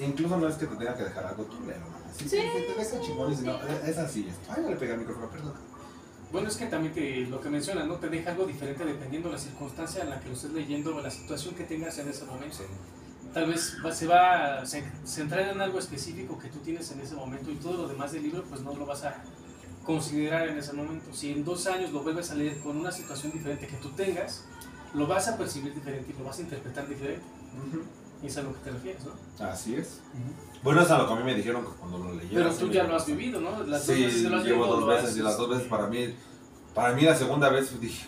[0.02, 1.74] Incluso no es que te tenga que dejar algo, tú mamá.
[2.18, 3.60] Sí, Sí, sí, te deja sí, chingón y si no, sí.
[3.90, 4.30] es así.
[4.50, 5.54] Ay, no le pega el micrófono, perdón.
[6.32, 7.96] Bueno, es que también te- lo que mencionas, ¿no?
[7.96, 11.02] Te deja algo diferente dependiendo de la circunstancia en la que lo estés leyendo o
[11.02, 12.58] la situación que tengas en ese momento.
[13.34, 17.16] Tal vez se va a ce- centrar en algo específico que tú tienes en ese
[17.16, 19.16] momento y todo lo demás del libro pues no lo vas a
[19.86, 21.14] considerar en ese momento.
[21.14, 24.46] Si en dos años lo vuelves a leer con una situación diferente que tú tengas,
[24.94, 27.26] lo vas a percibir diferente y lo vas a interpretar diferente.
[27.68, 27.82] Ujú.
[28.22, 29.46] Y es a lo que te refieres, ¿no?
[29.46, 30.00] Así es.
[30.64, 32.30] Bueno, es a lo que a mí me dijeron cuando lo leí.
[32.34, 33.64] Pero tú ya lo has vivido, ¿no?
[33.64, 35.50] Las dos Sí, veces que lo has llevo dos lo has- veces y las dos
[35.50, 36.16] veces para mí,
[36.74, 38.06] para mí la segunda vez dije,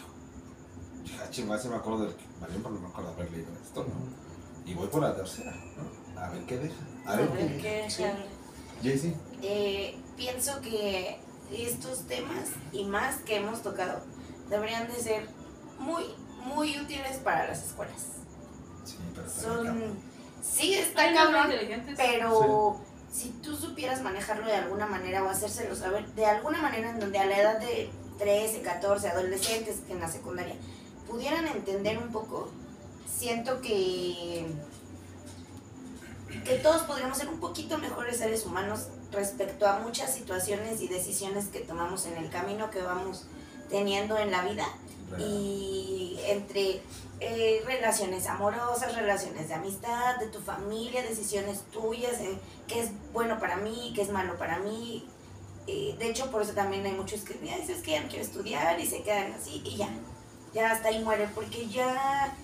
[1.22, 4.15] "Ah, chingada, sí me acuerdo del que, pero no me acuerdo haber leído esto, ¿no?
[4.66, 6.22] Y voy por la tercera, ¿no?
[6.22, 6.76] A ver qué deja.
[7.06, 8.04] A A ver ver qué qué Sí.
[8.04, 8.26] tal.
[8.84, 9.16] Jaycee.
[9.42, 11.20] Eh, pienso que
[11.52, 14.02] estos temas y más que hemos tocado
[14.50, 15.28] deberían de ser
[15.80, 16.04] muy,
[16.46, 18.08] muy útiles para las escuelas.
[18.86, 19.94] Sí, pero Son,
[20.44, 21.52] sí está cabrón,
[21.96, 22.80] pero
[23.12, 27.18] si tú supieras manejarlo de alguna manera o hacérselo saber de alguna manera en donde
[27.20, 30.56] a la edad de 13, 14, adolescentes que en la secundaria
[31.08, 32.50] pudieran entender un poco,
[33.06, 34.46] siento que
[36.44, 41.48] que todos podríamos ser un poquito mejores seres humanos respecto a muchas situaciones y decisiones
[41.48, 43.26] que tomamos en el camino que vamos
[43.70, 44.68] teniendo en la vida
[45.10, 45.22] Real.
[45.22, 46.82] y entre
[47.20, 52.38] eh, relaciones amorosas, relaciones de amistad, de tu familia, decisiones tuyas, eh,
[52.68, 55.08] qué es bueno para mí, qué es malo para mí.
[55.68, 58.24] Eh, de hecho, por eso también hay muchos que "Ay, es que ya no quiero
[58.24, 59.90] estudiar y se quedan así y ya,
[60.54, 62.36] ya hasta ahí muere porque ya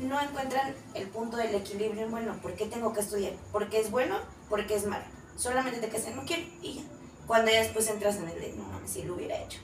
[0.00, 3.32] no encuentran el punto del equilibrio en, bueno, ¿por qué tengo que estudiar?
[3.52, 4.16] ¿Porque es bueno?
[4.48, 5.04] ¿Porque es malo?
[5.36, 6.82] Solamente te casas, no quiero y ya.
[7.26, 9.58] Cuando ya después entras en el de, no mames, si lo hubiera hecho.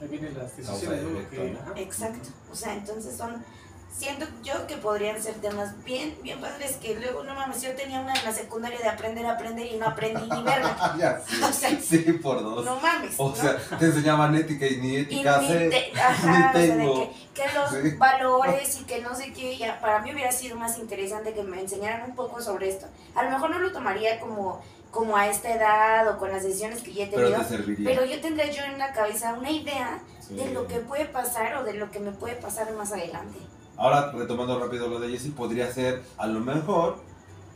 [0.00, 1.82] Ahí vienen las decisiones, Que-.
[1.82, 2.28] Exacto.
[2.52, 3.44] O sea, entonces son.
[3.90, 7.98] Siento yo que podrían ser temas bien, bien padres que luego, no mames, yo tenía
[8.00, 10.94] una en la secundaria de aprender a aprender y no aprendí ni verga.
[10.98, 11.40] Ya, sí.
[11.42, 12.62] O sea, Sí, por dos.
[12.64, 13.14] no mames.
[13.16, 13.34] o ¿no?
[13.36, 15.68] sea, te enseñaban ética y ni y ética ni sé.
[15.70, 17.10] te- ajá, ni o sea, de tengo.
[17.34, 17.96] que, que los Sí.
[17.96, 21.58] valores y que no sé qué, ya, para mí hubiera sido más interesante que me
[21.60, 22.86] enseñaran un poco sobre esto.
[23.14, 24.60] A lo mejor no lo tomaría como,
[24.90, 27.88] como a esta edad o con las decisiones que ya he Pero tenido, te serviría.
[27.90, 30.34] pero yo tendría yo en la cabeza una idea Sí.
[30.34, 33.38] de lo que puede pasar o de lo que me puede pasar más adelante.
[33.76, 36.96] Ahora, retomando rápido lo de Jessie, podría ser, a lo mejor,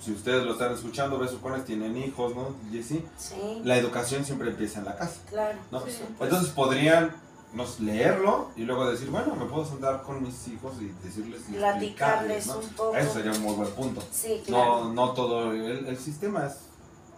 [0.00, 2.48] si ustedes lo están escuchando, besucones tienen hijos, ¿no?
[2.70, 5.58] Jessy, Sí, la educación siempre empieza en la casa, claro.
[5.70, 5.80] ¿no?
[5.80, 6.02] Sí.
[6.20, 7.10] Entonces podrían
[7.52, 11.54] nos leerlo y luego decir, bueno, me puedo sentar con mis hijos y decirles y
[11.54, 12.94] Platicarles un poco.
[12.96, 14.02] Eso sería un muy buen punto.
[14.12, 14.84] Sí, claro.
[14.84, 16.54] No, no todo el, el sistema es,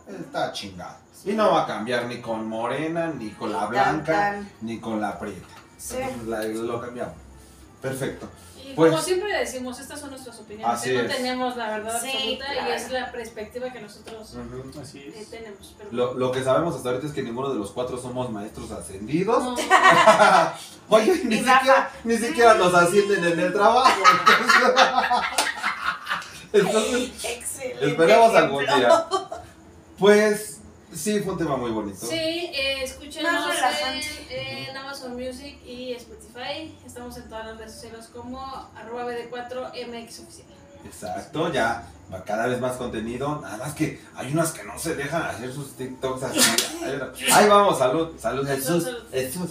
[0.08, 0.96] está chingado.
[1.24, 4.50] Y no va a cambiar ni con morena, ni con la Tan, blanca, tan.
[4.62, 5.46] ni con la prieta.
[5.76, 5.96] Sí.
[5.98, 7.14] Entonces, la- lo cambiamos.
[7.82, 8.28] Perfecto.
[8.64, 10.78] Y Pues- como siempre decimos, estas son nuestras opiniones.
[10.78, 11.14] Así no es.
[11.16, 12.70] tenemos la verdad Sí, absoluta claro.
[12.70, 14.34] y es la perspectiva que nosotros.
[14.80, 15.30] Así eh, es.
[15.30, 15.74] tenemos.
[15.76, 18.70] Pero Lo, lo que sabemos hasta ahorita es que ninguno de los cuatro somos maestros
[18.70, 19.42] ascendidos.
[19.42, 19.56] no,
[20.88, 24.00] Oye, ni siquiera, ni siquiera nos ascienden en el trabajo.
[26.52, 27.86] Entonces, Excelente.
[27.90, 29.06] esperemos algún día.
[29.98, 30.60] Pues,
[30.94, 32.06] sí, fue un tema muy bonito.
[32.06, 34.06] Sí, eh, escúchenos relajante.
[34.30, 36.76] en, en Amazon Music y Spotify.
[36.86, 38.40] Estamos en todas las redes sociales como
[38.74, 40.46] arroba BD4MX oficial.
[40.84, 43.40] Exacto, ya va cada vez más contenido.
[43.40, 46.40] Nada más que hay unas que no se dejan hacer sus TikToks así.
[47.32, 48.88] Ahí vamos, salud, salud, Jesús.
[49.10, 49.50] Jesús.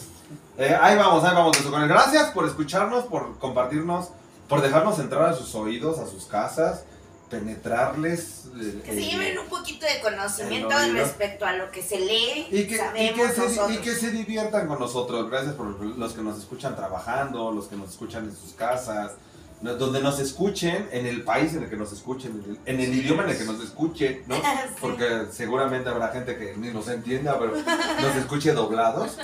[0.57, 1.57] Eh, ahí vamos, ahí vamos.
[1.87, 4.09] Gracias por escucharnos, por compartirnos,
[4.47, 6.83] por dejarnos entrar a sus oídos, a sus casas,
[7.31, 8.43] penetrarles.
[8.61, 12.47] eh, Que se eh, lleven un poquito de conocimiento respecto a lo que se lee.
[12.51, 13.71] Y que, y, que se, nosotros.
[13.71, 15.29] y que se diviertan con nosotros.
[15.31, 19.13] Gracias por los que nos escuchan trabajando, los que nos escuchan en sus casas,
[19.61, 22.93] donde nos escuchen, en el país en el que nos escuchen, en el, en el
[22.97, 24.35] idioma en el que nos escuchen, ¿no?
[24.41, 24.41] Sí.
[24.81, 29.17] Porque seguramente habrá gente que ni nos entienda, pero nos escuche doblados.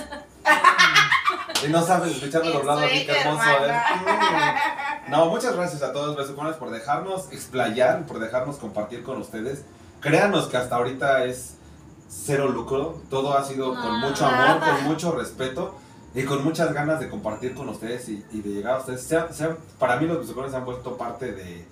[1.64, 3.56] Y no saben escucharme En doblado, sueño, hermoso es.
[3.56, 4.56] hermana.
[5.06, 5.10] Mm.
[5.10, 9.62] No, muchas gracias a todos, besucones, por dejarnos explayar, por dejarnos compartir con ustedes.
[10.00, 11.54] Créanos que hasta ahorita es
[12.08, 14.06] cero lucro, todo ha sido con Ah.
[14.08, 15.74] mucho amor, con mucho respeto
[16.14, 19.02] y con muchas ganas de compartir con ustedes y, y de llegar a ustedes.
[19.02, 21.66] Sean- sean- para mí los besucones se han vuelto parte de,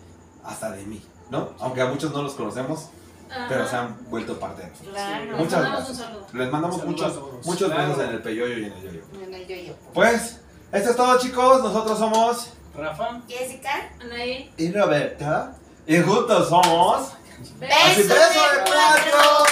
[0.45, 1.51] hasta de mí, ¿no?
[1.61, 2.89] Aunque a muchos no los conocemos,
[3.31, 3.47] Ajá.
[3.49, 4.95] pero se han vuelto parte de nosotros.
[4.95, 5.25] Claro.
[5.25, 6.35] Les Muchas mandamos gracias.
[6.35, 7.89] Les mandamos muchos, muchos Claro.
[7.89, 9.01] besos en el peyoyo y en el yoyo.
[9.37, 9.75] En el yo-yo.
[9.93, 10.41] Pues,
[10.73, 12.53] esto es todo chicos, nosotros somos...
[12.75, 13.91] Rafa, Jessica.
[14.01, 14.53] Anaí.
[14.57, 15.55] y Roberta.
[15.87, 17.13] Y juntos somos.
[17.59, 17.77] Besos.
[17.85, 19.47] ¡Así ¡Beso beso de cuatro!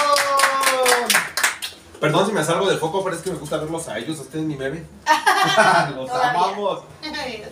[1.99, 4.19] Perdón si me salgo del foco, pero es que me gusta verlos a ellos.
[4.19, 4.87] Ustedes ni me ven.
[5.95, 6.29] Los Todavía.
[6.31, 6.83] amamos.
[7.01, 7.49] Adiós.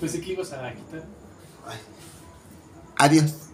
[0.00, 1.02] pensé que ibas a quitar.
[2.96, 3.34] Adiós.